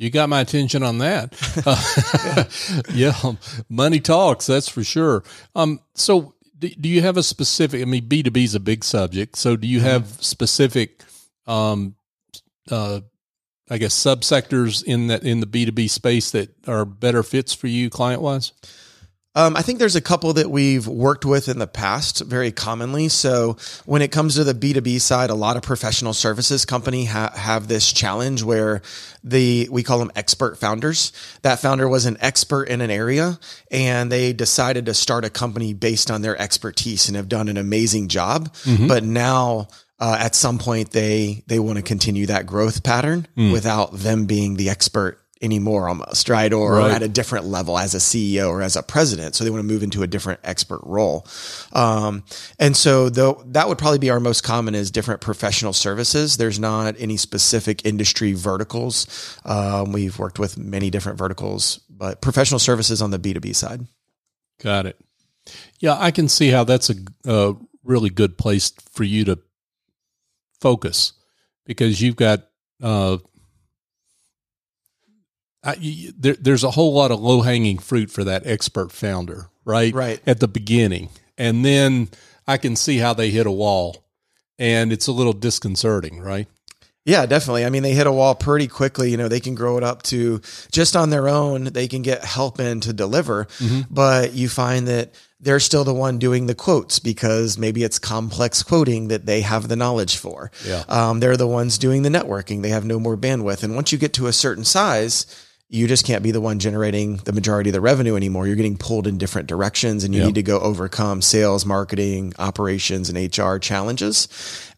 You 0.03 0.11
got 0.11 0.29
my 0.29 0.41
attention 0.41 0.83
on 0.83 0.99
that. 0.99 1.33
Uh, 1.65 2.45
yeah. 2.95 3.15
Money 3.69 4.01
talks, 4.01 4.47
that's 4.47 4.69
for 4.69 4.83
sure. 4.83 5.23
Um 5.55 5.81
so 5.95 6.35
do, 6.59 6.69
do 6.69 6.89
you 6.89 7.03
have 7.03 7.17
a 7.17 7.23
specific 7.23 7.83
I 7.83 7.85
mean 7.85 8.09
B2B 8.09 8.45
is 8.45 8.55
a 8.55 8.61
big 8.61 8.83
subject. 8.83 9.37
So 9.37 9.55
do 9.55 9.69
you 9.69 9.81
have 9.81 10.07
specific 10.21 11.05
um 11.47 11.95
uh 12.71 13.01
I 13.71 13.79
guess 13.79 13.95
subsectors 13.95 14.83
in 14.83 15.07
that 15.07 15.23
in 15.23 15.41
the 15.41 15.47
B 15.47 15.67
two 15.67 15.73
B 15.73 15.87
space 15.87 16.33
that 16.33 16.51
are 16.67 16.85
better 16.85 17.23
fits 17.23 17.55
for 17.55 17.69
you 17.69 17.89
client 17.89 18.23
wise? 18.23 18.53
Um, 19.35 19.57
I 19.57 19.63
think 19.63 19.79
there's 19.79 19.97
a 19.97 20.03
couple 20.03 20.35
that 20.35 20.51
we've 20.51 20.87
worked 20.87 21.25
with 21.25 21.49
in 21.49 21.59
the 21.59 21.67
past 21.67 22.21
very 22.21 22.53
commonly. 22.53 23.09
So 23.09 23.57
when 23.87 24.03
it 24.03 24.13
comes 24.13 24.35
to 24.35 24.45
the 24.45 24.55
B2B 24.55 25.01
side, 25.01 25.31
a 25.31 25.35
lot 25.35 25.57
of 25.57 25.63
professional 25.63 26.13
services 26.13 26.67
company 26.67 27.07
ha- 27.07 27.33
have 27.35 27.67
this 27.67 27.91
challenge 27.91 28.43
where 28.43 28.83
the, 29.25 29.69
we 29.71 29.83
call 29.83 29.99
them 29.99 30.13
expert 30.17 30.59
founders. 30.59 31.13
That 31.43 31.61
founder 31.61 31.89
was 31.89 32.05
an 32.05 32.19
expert 32.21 32.65
in 32.65 32.83
an 32.83 32.91
area 32.91 33.39
and 33.71 34.13
they 34.13 34.35
decided 34.35 34.87
to 34.87 34.95
start 34.95 35.25
a 35.25 35.31
company 35.31 35.73
based 35.73 36.11
on 36.11 36.21
their 36.21 36.39
expertise 36.39 37.09
and 37.09 37.17
have 37.17 37.29
done 37.29 37.49
an 37.49 37.57
amazing 37.57 38.09
job. 38.09 38.53
Mm-hmm. 38.65 38.87
But 38.87 39.03
now, 39.03 39.69
uh, 39.99 40.17
at 40.19 40.35
some 40.35 40.59
point 40.59 40.91
they 40.91 41.45
they 41.47 41.61
want 41.61 41.77
to 41.77 41.83
continue 41.83 42.27
that 42.27 42.45
growth 42.45 42.83
pattern 42.83 43.29
mm. 43.37 43.53
without 43.53 43.93
them 43.93 44.27
being 44.27 44.57
the 44.57 44.69
expert 44.69 45.22
anymore 45.43 45.89
almost, 45.89 46.29
right? 46.29 46.53
Or, 46.53 46.77
right. 46.77 46.93
at 46.93 47.03
a 47.03 47.09
different 47.09 47.47
level 47.47 47.79
as 47.79 47.95
a 47.95 47.99
CEO 47.99 48.49
or 48.49 48.63
as 48.63 48.77
a 48.77 48.83
president. 48.83 49.35
So 49.35 49.45
they 49.45 49.51
want 49.51 49.61
to 49.61 49.67
move 49.67 49.83
into 49.83 50.03
a 50.03 50.07
different 50.07 50.41
expert 50.45 50.81
role. 50.85 51.27
Um, 51.73 52.25
and 52.59 52.77
so 52.77 53.09
though 53.09 53.43
that 53.49 53.69
would 53.69 53.79
probably 53.79 53.99
be 53.99 54.11
our 54.11 54.21
most 54.21 54.43
common 54.43 54.75
is 54.75 54.91
different 54.91 55.21
professional 55.21 55.73
services. 55.73 56.37
There's 56.37 56.59
not 56.59 56.95
any 56.99 57.17
specific 57.17 57.85
industry 57.85 58.33
verticals. 58.33 59.39
Um, 59.45 59.93
we've 59.93 60.19
worked 60.19 60.39
with 60.39 60.57
many 60.57 60.89
different 60.91 61.19
verticals, 61.19 61.79
but 61.91 62.21
professional 62.23 62.61
services 62.61 63.03
on 63.03 63.11
the 63.11 63.19
B2B 63.19 63.55
side. 63.55 63.87
Got 64.63 64.87
it. 64.87 65.01
Yeah, 65.81 65.97
I 65.99 66.13
can 66.13 66.29
see 66.29 66.49
how 66.49 66.65
that's 66.65 66.91
a, 66.91 66.95
a 67.27 67.55
really 67.83 68.11
good 68.11 68.39
place 68.39 68.73
for 68.93 69.03
you 69.03 69.25
to 69.25 69.39
focus 70.61 71.15
because 71.67 72.01
you've 72.01 72.17
got 72.17 72.47
uh, 72.81 73.19
I, 75.65 76.13
there, 76.19 76.35
there's 76.35 76.65
a 76.65 76.73
whole 76.73 76.93
lot 76.93 77.11
of 77.11 77.21
low 77.21 77.43
hanging 77.43 77.79
fruit 77.79 78.11
for 78.11 78.25
that 78.25 78.47
expert 78.47 78.91
founder, 78.93 79.49
right? 79.65 79.95
Right. 79.95 80.21
At 80.27 80.41
the 80.41 80.49
beginning. 80.49 81.11
And 81.39 81.65
then 81.65 82.09
I 82.47 82.57
can 82.57 82.77
see 82.77 82.99
how 82.99 83.15
they 83.15 83.31
hit 83.31 83.47
a 83.47 83.51
wall 83.51 84.05
and 84.59 84.93
it's 84.93 85.07
a 85.07 85.13
little 85.13 85.33
disconcerting, 85.33 86.21
right? 86.21 86.49
Yeah, 87.05 87.27
definitely. 87.27 87.65
I 87.65 87.71
mean, 87.71 87.83
they 87.83 87.95
hit 87.95 88.07
a 88.07 88.13
wall 88.13 88.35
pretty 88.37 88.69
quickly. 88.69 89.11
You 89.11 89.17
know, 89.17 89.27
they 89.27 89.41
can 89.41 89.57
grow 89.57 89.77
it 89.77 89.83
up 89.83 90.03
to 90.05 90.41
just 90.71 90.95
on 90.95 91.11
their 91.11 91.29
own, 91.29 91.65
they 91.65 91.89
can 91.89 92.03
get 92.03 92.25
help 92.25 92.61
in 92.61 92.81
to 92.81 92.93
deliver. 92.93 93.47
Mm-hmm. 93.59 93.93
But 93.93 94.35
you 94.35 94.49
find 94.49 94.87
that 94.87 95.13
they're 95.41 95.59
still 95.59 95.83
the 95.83 95.93
one 95.93 96.19
doing 96.19 96.47
the 96.47 96.55
quotes 96.55 97.01
because 97.01 97.59
maybe 97.59 97.83
it's 97.83 97.99
complex 97.99 98.63
quoting 98.63 99.09
that 99.09 99.27
they 99.27 99.41
have 99.41 99.67
the 99.67 99.75
knowledge 99.75 100.17
for. 100.17 100.53
Yeah. 100.65 100.85
Um, 100.89 101.19
they're 101.19 101.37
the 101.37 101.49
ones 101.49 101.77
doing 101.77 102.03
the 102.03 102.09
networking. 102.09 102.63
They 102.63 102.69
have 102.69 102.85
no 102.85 103.01
more 103.01 103.17
bandwidth. 103.17 103.65
And 103.65 103.75
once 103.75 103.91
you 103.91 103.99
get 103.99 104.13
to 104.15 104.29
a 104.29 104.33
certain 104.33 104.65
size, 104.65 105.27
you 105.73 105.89
just 105.89 106.05
can't 106.05 106.23
be 106.23 106.33
the 106.33 106.41
one 106.41 106.59
generating 106.59 107.17
the 107.17 107.33
majority 107.33 107.71
of 107.71 107.73
the 107.73 107.81
revenue 107.81 108.15
anymore. 108.15 108.47
You're 108.47 108.57
getting 108.57 108.77
pulled 108.77 109.07
in 109.07 109.17
different 109.17 109.49
directions 109.49 110.05
and 110.05 110.15
you 110.15 110.21
yep. 110.21 110.27
need 110.27 110.35
to 110.35 110.43
go 110.43 110.61
overcome 110.61 111.23
sales, 111.23 111.65
marketing, 111.65 112.35
operations, 112.39 113.09
and 113.09 113.17
HR 113.17 113.57
challenges. 113.57 114.29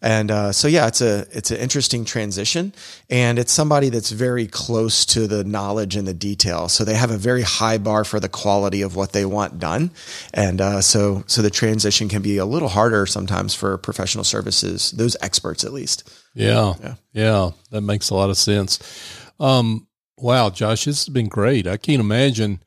And 0.01 0.31
uh, 0.31 0.53
so, 0.53 0.69
yeah, 0.69 0.87
it's 0.87 1.01
a 1.01 1.27
it's 1.33 1.51
an 1.51 1.57
interesting 1.57 2.05
transition, 2.05 2.73
and 3.11 3.41
it's 3.41 3.51
somebody 3.51 3.89
that's 3.89 4.13
very 4.13 4.47
close 4.47 5.05
to 5.07 5.27
the 5.27 5.43
knowledge 5.43 5.97
and 5.97 6.07
the 6.07 6.15
detail. 6.15 6.69
So 6.69 6.85
they 6.85 6.95
have 6.95 7.11
a 7.11 7.17
very 7.17 7.43
high 7.43 7.79
bar 7.79 8.05
for 8.05 8.21
the 8.21 8.29
quality 8.29 8.83
of 8.83 8.95
what 8.95 9.13
they 9.13 9.25
want 9.25 9.59
done, 9.59 9.91
and 10.33 10.61
uh, 10.61 10.81
so 10.81 11.25
so 11.27 11.43
the 11.43 11.51
transition 11.51 12.09
can 12.09 12.23
be 12.23 12.37
a 12.37 12.45
little 12.45 12.69
harder 12.69 13.05
sometimes 13.07 13.53
for 13.53 13.79
professional 13.79 14.23
services, 14.23 14.93
those 14.93 15.17
experts 15.21 15.65
at 15.65 15.73
least. 15.73 16.09
Yeah, 16.35 16.75
yeah, 16.81 16.95
yeah 17.13 17.51
that 17.71 17.81
makes 17.81 18.11
a 18.11 18.15
lot 18.15 18.31
of 18.31 18.37
sense. 18.37 18.79
Um, 19.41 19.89
Wow, 20.17 20.51
Josh, 20.51 20.85
this 20.85 21.05
has 21.05 21.13
been 21.13 21.29
great. 21.29 21.67
I 21.67 21.77
can't 21.77 22.01
imagine 22.01 22.63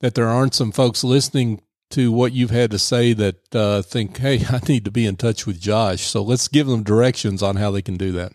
that 0.00 0.14
there 0.14 0.28
aren't 0.28 0.54
some 0.54 0.72
folks 0.72 1.02
listening 1.02 1.62
to 1.90 2.12
what 2.12 2.32
you've 2.32 2.50
had 2.50 2.70
to 2.70 2.78
say 2.78 3.12
that 3.12 3.54
uh, 3.54 3.82
think, 3.82 4.18
hey, 4.18 4.44
I 4.50 4.60
need 4.68 4.84
to 4.84 4.90
be 4.90 5.06
in 5.06 5.16
touch 5.16 5.46
with 5.46 5.60
Josh. 5.60 6.02
So 6.02 6.22
let's 6.22 6.48
give 6.48 6.66
them 6.66 6.82
directions 6.82 7.42
on 7.42 7.56
how 7.56 7.70
they 7.70 7.82
can 7.82 7.96
do 7.96 8.12
that. 8.12 8.32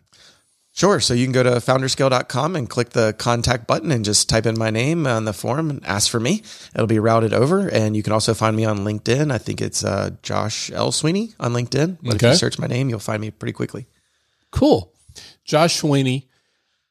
Sure. 0.72 1.02
So 1.02 1.14
you 1.14 1.26
can 1.26 1.34
go 1.34 1.44
to 1.44 1.52
founderscale.com 1.52 2.56
and 2.56 2.70
click 2.70 2.92
the 2.92 3.14
contact 3.18 3.68
button 3.68 3.92
and 3.92 4.06
just 4.06 4.30
type 4.30 4.46
in 4.46 4.58
my 4.58 4.70
name 4.70 5.06
on 5.06 5.26
the 5.26 5.34
form 5.34 5.70
and 5.70 5.86
ask 5.86 6.10
for 6.10 6.22
me. 6.22 6.42
It'll 6.74 6.88
be 6.88 7.00
routed 7.00 7.34
over. 7.34 7.68
And 7.68 7.98
you 7.98 8.04
can 8.04 8.14
also 8.14 8.34
find 8.34 8.56
me 8.56 8.64
on 8.64 8.80
LinkedIn. 8.80 9.30
I 9.30 9.40
think 9.40 9.60
it's 9.60 9.84
uh, 9.84 10.12
Josh 10.24 10.72
L. 10.72 10.94
Sweeney 10.94 11.34
on 11.38 11.52
LinkedIn. 11.52 11.98
But 12.02 12.16
okay. 12.16 12.28
if 12.28 12.34
you 12.34 12.38
search 12.38 12.60
my 12.60 12.68
name, 12.68 12.88
you'll 12.88 13.00
find 13.00 13.20
me 13.20 13.30
pretty 13.30 13.52
quickly. 13.52 13.88
Cool. 14.52 14.94
Josh 15.44 15.76
Sweeney 15.76 16.29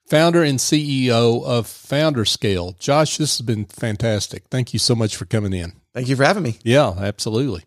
founder 0.09 0.43
and 0.43 0.59
CEO 0.59 1.45
of 1.45 1.67
FounderScale. 1.67 2.79
Josh, 2.79 3.19
this 3.19 3.39
has 3.39 3.45
been 3.45 3.67
fantastic. 3.67 4.45
Thank 4.51 4.73
you 4.73 4.79
so 4.79 4.95
much 4.95 5.17
for 5.17 5.27
coming 5.27 5.53
in. 5.53 5.73
Thank 5.93 6.09
you 6.09 6.17
for 6.17 6.25
having 6.25 6.43
me. 6.43 6.59
Yeah, 6.63 6.95
absolutely. 6.99 7.65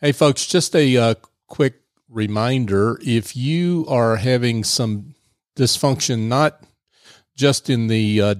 Hey, 0.00 0.12
folks, 0.12 0.46
just 0.46 0.74
a 0.76 0.96
uh, 0.96 1.14
quick 1.46 1.80
reminder 2.08 2.98
if 3.02 3.36
you 3.36 3.86
are 3.88 4.16
having 4.16 4.64
some 4.64 5.14
dysfunction, 5.56 6.28
not 6.28 6.62
just 7.36 7.70
in 7.70 7.86
the 7.86 8.20
uh, 8.20 8.34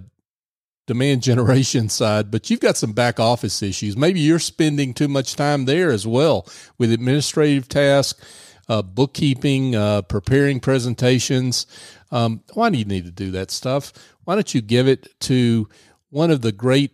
demand 0.86 1.22
generation 1.22 1.88
side, 1.88 2.30
but 2.30 2.50
you've 2.50 2.60
got 2.60 2.76
some 2.76 2.92
back 2.92 3.18
office 3.18 3.62
issues. 3.62 3.96
Maybe 3.96 4.20
you're 4.20 4.38
spending 4.38 4.94
too 4.94 5.08
much 5.08 5.36
time 5.36 5.64
there 5.64 5.90
as 5.90 6.06
well 6.06 6.46
with 6.78 6.92
administrative 6.92 7.68
tasks, 7.68 8.20
uh, 8.68 8.82
bookkeeping, 8.82 9.74
uh, 9.74 10.02
preparing 10.02 10.60
presentations. 10.60 11.66
Um, 12.10 12.42
why 12.54 12.70
do 12.70 12.78
you 12.78 12.84
need 12.84 13.04
to 13.04 13.10
do 13.10 13.30
that 13.32 13.50
stuff? 13.50 13.92
Why 14.24 14.34
don't 14.34 14.54
you 14.54 14.60
give 14.60 14.88
it 14.88 15.08
to 15.20 15.68
one 16.10 16.30
of 16.30 16.42
the 16.42 16.52
great 16.52 16.92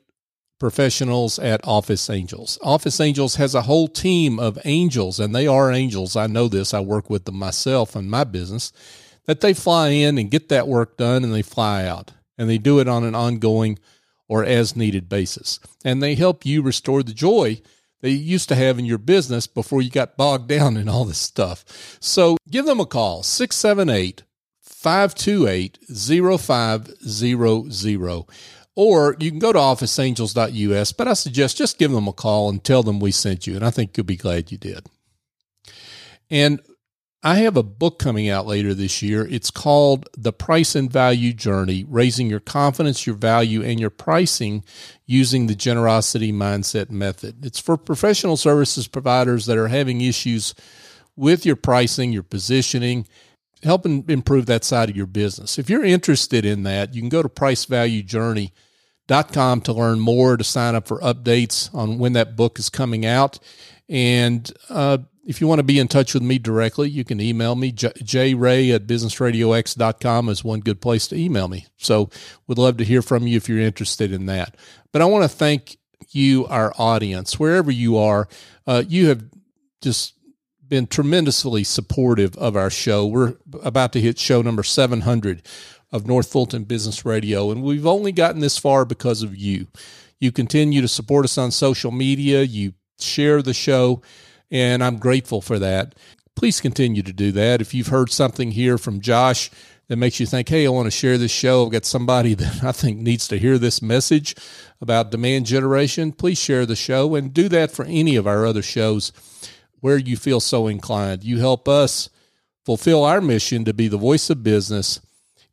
professionals 0.58 1.38
at 1.38 1.66
Office 1.66 2.10
Angels? 2.10 2.58
Office 2.62 3.00
Angels 3.00 3.36
has 3.36 3.54
a 3.54 3.62
whole 3.62 3.88
team 3.88 4.38
of 4.38 4.58
angels, 4.64 5.20
and 5.20 5.34
they 5.34 5.46
are 5.46 5.72
angels. 5.72 6.16
I 6.16 6.26
know 6.26 6.48
this. 6.48 6.74
I 6.74 6.80
work 6.80 7.08
with 7.08 7.24
them 7.24 7.36
myself 7.36 7.94
in 7.94 8.10
my 8.10 8.24
business. 8.24 8.72
That 9.26 9.40
they 9.40 9.54
fly 9.54 9.88
in 9.88 10.18
and 10.18 10.30
get 10.30 10.48
that 10.48 10.66
work 10.66 10.96
done, 10.96 11.22
and 11.22 11.32
they 11.32 11.42
fly 11.42 11.84
out, 11.84 12.12
and 12.36 12.48
they 12.48 12.58
do 12.58 12.80
it 12.80 12.88
on 12.88 13.04
an 13.04 13.14
ongoing 13.14 13.78
or 14.30 14.44
as 14.44 14.76
needed 14.76 15.08
basis, 15.08 15.58
and 15.84 16.00
they 16.00 16.14
help 16.14 16.46
you 16.46 16.62
restore 16.62 17.02
the 17.02 17.12
joy 17.12 17.60
that 18.00 18.10
you 18.10 18.16
used 18.16 18.48
to 18.48 18.54
have 18.54 18.78
in 18.78 18.84
your 18.84 18.98
business 18.98 19.46
before 19.46 19.82
you 19.82 19.90
got 19.90 20.16
bogged 20.16 20.48
down 20.48 20.76
in 20.76 20.88
all 20.88 21.04
this 21.04 21.18
stuff. 21.18 21.64
So 22.00 22.36
give 22.48 22.66
them 22.66 22.80
a 22.80 22.86
call, 22.86 23.22
678 23.22 24.22
528 24.60 25.78
0500. 26.40 28.24
Or 28.76 29.16
you 29.18 29.30
can 29.30 29.40
go 29.40 29.52
to 29.52 29.58
officeangels.us, 29.58 30.92
but 30.92 31.08
I 31.08 31.12
suggest 31.12 31.58
just 31.58 31.78
give 31.78 31.90
them 31.90 32.08
a 32.08 32.12
call 32.12 32.48
and 32.48 32.62
tell 32.64 32.82
them 32.82 33.00
we 33.00 33.10
sent 33.10 33.46
you. 33.46 33.56
And 33.56 33.64
I 33.64 33.70
think 33.70 33.96
you'll 33.96 34.04
be 34.04 34.16
glad 34.16 34.50
you 34.50 34.58
did. 34.58 34.86
And 36.30 36.60
I 37.22 37.36
have 37.36 37.56
a 37.58 37.62
book 37.62 37.98
coming 37.98 38.30
out 38.30 38.46
later 38.46 38.72
this 38.72 39.02
year. 39.02 39.28
It's 39.30 39.50
called 39.50 40.08
The 40.16 40.32
Price 40.32 40.74
and 40.74 40.90
Value 40.90 41.34
Journey 41.34 41.84
Raising 41.86 42.30
Your 42.30 42.40
Confidence, 42.40 43.06
Your 43.06 43.16
Value, 43.16 43.62
and 43.62 43.78
Your 43.78 43.90
Pricing 43.90 44.64
Using 45.04 45.46
the 45.46 45.54
Generosity 45.54 46.32
Mindset 46.32 46.88
Method. 46.88 47.44
It's 47.44 47.60
for 47.60 47.76
professional 47.76 48.38
services 48.38 48.88
providers 48.88 49.44
that 49.46 49.58
are 49.58 49.68
having 49.68 50.00
issues 50.00 50.54
with 51.14 51.44
your 51.44 51.56
pricing, 51.56 52.10
your 52.10 52.22
positioning, 52.22 53.06
helping 53.62 54.06
improve 54.08 54.46
that 54.46 54.64
side 54.64 54.88
of 54.88 54.96
your 54.96 55.04
business. 55.04 55.58
If 55.58 55.68
you're 55.68 55.84
interested 55.84 56.46
in 56.46 56.62
that, 56.62 56.94
you 56.94 57.02
can 57.02 57.10
go 57.10 57.22
to 57.22 57.28
pricevaluejourney.com 57.28 59.60
to 59.60 59.72
learn 59.74 60.00
more, 60.00 60.38
to 60.38 60.44
sign 60.44 60.74
up 60.74 60.88
for 60.88 60.98
updates 61.00 61.68
on 61.74 61.98
when 61.98 62.14
that 62.14 62.34
book 62.34 62.58
is 62.58 62.70
coming 62.70 63.04
out. 63.04 63.38
And 63.90 64.50
uh, 64.70 64.98
if 65.24 65.40
you 65.40 65.46
want 65.46 65.58
to 65.58 65.64
be 65.64 65.78
in 65.78 65.88
touch 65.88 66.14
with 66.14 66.22
me 66.22 66.38
directly, 66.38 66.88
you 66.88 67.04
can 67.04 67.20
email 67.20 67.54
me. 67.54 67.72
Jray 67.72 68.74
at 68.74 68.86
businessradiox.com 68.86 70.28
is 70.28 70.44
one 70.44 70.60
good 70.60 70.80
place 70.80 71.06
to 71.08 71.16
email 71.16 71.48
me. 71.48 71.66
So 71.76 72.10
would 72.46 72.58
love 72.58 72.76
to 72.78 72.84
hear 72.84 73.02
from 73.02 73.26
you 73.26 73.36
if 73.36 73.48
you're 73.48 73.58
interested 73.58 74.12
in 74.12 74.26
that. 74.26 74.56
But 74.92 75.02
I 75.02 75.06
want 75.06 75.24
to 75.24 75.28
thank 75.28 75.78
you, 76.10 76.46
our 76.46 76.72
audience, 76.78 77.38
wherever 77.38 77.70
you 77.70 77.96
are. 77.96 78.28
Uh, 78.66 78.82
you 78.86 79.08
have 79.08 79.24
just 79.82 80.14
been 80.68 80.86
tremendously 80.86 81.64
supportive 81.64 82.36
of 82.36 82.56
our 82.56 82.70
show. 82.70 83.06
We're 83.06 83.34
about 83.62 83.92
to 83.92 84.00
hit 84.00 84.18
show 84.18 84.40
number 84.40 84.62
700 84.62 85.46
of 85.92 86.06
North 86.06 86.30
Fulton 86.30 86.64
Business 86.64 87.04
Radio, 87.04 87.50
and 87.50 87.62
we've 87.62 87.86
only 87.86 88.12
gotten 88.12 88.40
this 88.40 88.56
far 88.56 88.84
because 88.84 89.22
of 89.22 89.36
you. 89.36 89.66
You 90.20 90.30
continue 90.30 90.80
to 90.80 90.88
support 90.88 91.24
us 91.24 91.36
on 91.36 91.50
social 91.50 91.90
media, 91.90 92.42
you 92.42 92.74
share 93.00 93.42
the 93.42 93.54
show, 93.54 94.00
and 94.50 94.82
I'm 94.82 94.98
grateful 94.98 95.40
for 95.40 95.58
that. 95.58 95.94
Please 96.34 96.60
continue 96.60 97.02
to 97.02 97.12
do 97.12 97.32
that. 97.32 97.60
If 97.60 97.74
you've 97.74 97.88
heard 97.88 98.10
something 98.10 98.52
here 98.52 98.78
from 98.78 99.00
Josh 99.00 99.50
that 99.88 99.96
makes 99.96 100.20
you 100.20 100.26
think, 100.26 100.48
hey, 100.48 100.66
I 100.66 100.70
want 100.70 100.86
to 100.86 100.90
share 100.90 101.18
this 101.18 101.30
show, 101.30 101.66
I've 101.66 101.72
got 101.72 101.84
somebody 101.84 102.34
that 102.36 102.64
I 102.64 102.72
think 102.72 102.98
needs 102.98 103.28
to 103.28 103.38
hear 103.38 103.58
this 103.58 103.82
message 103.82 104.34
about 104.80 105.10
demand 105.10 105.46
generation, 105.46 106.12
please 106.12 106.38
share 106.38 106.64
the 106.64 106.76
show 106.76 107.14
and 107.14 107.34
do 107.34 107.48
that 107.50 107.70
for 107.70 107.84
any 107.84 108.16
of 108.16 108.26
our 108.26 108.46
other 108.46 108.62
shows 108.62 109.12
where 109.80 109.98
you 109.98 110.16
feel 110.16 110.40
so 110.40 110.66
inclined. 110.66 111.24
You 111.24 111.38
help 111.38 111.68
us 111.68 112.08
fulfill 112.64 113.04
our 113.04 113.20
mission 113.20 113.64
to 113.64 113.74
be 113.74 113.88
the 113.88 113.96
voice 113.96 114.30
of 114.30 114.42
business 114.42 115.00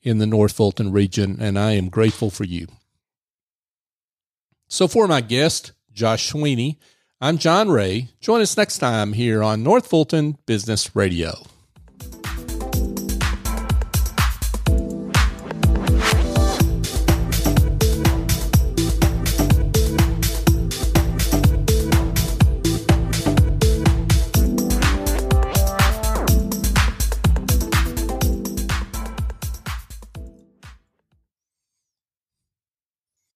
in 0.01 0.19
the 0.19 0.27
North 0.27 0.53
Fulton 0.53 0.91
region, 0.91 1.37
and 1.39 1.57
I 1.57 1.71
am 1.71 1.89
grateful 1.89 2.29
for 2.29 2.43
you. 2.43 2.67
So, 4.69 4.87
for 4.87 5.07
my 5.07 5.21
guest, 5.21 5.71
Josh 5.91 6.29
Sweeney, 6.29 6.79
I'm 7.19 7.39
John 7.39 7.71
Ray. 7.71 8.09
Join 8.21 8.41
us 8.41 8.55
next 8.55 8.77
time 8.77 9.13
here 9.13 9.41
on 9.41 9.63
North 9.63 9.87
Fulton 9.87 10.37
Business 10.45 10.95
Radio. 10.95 11.47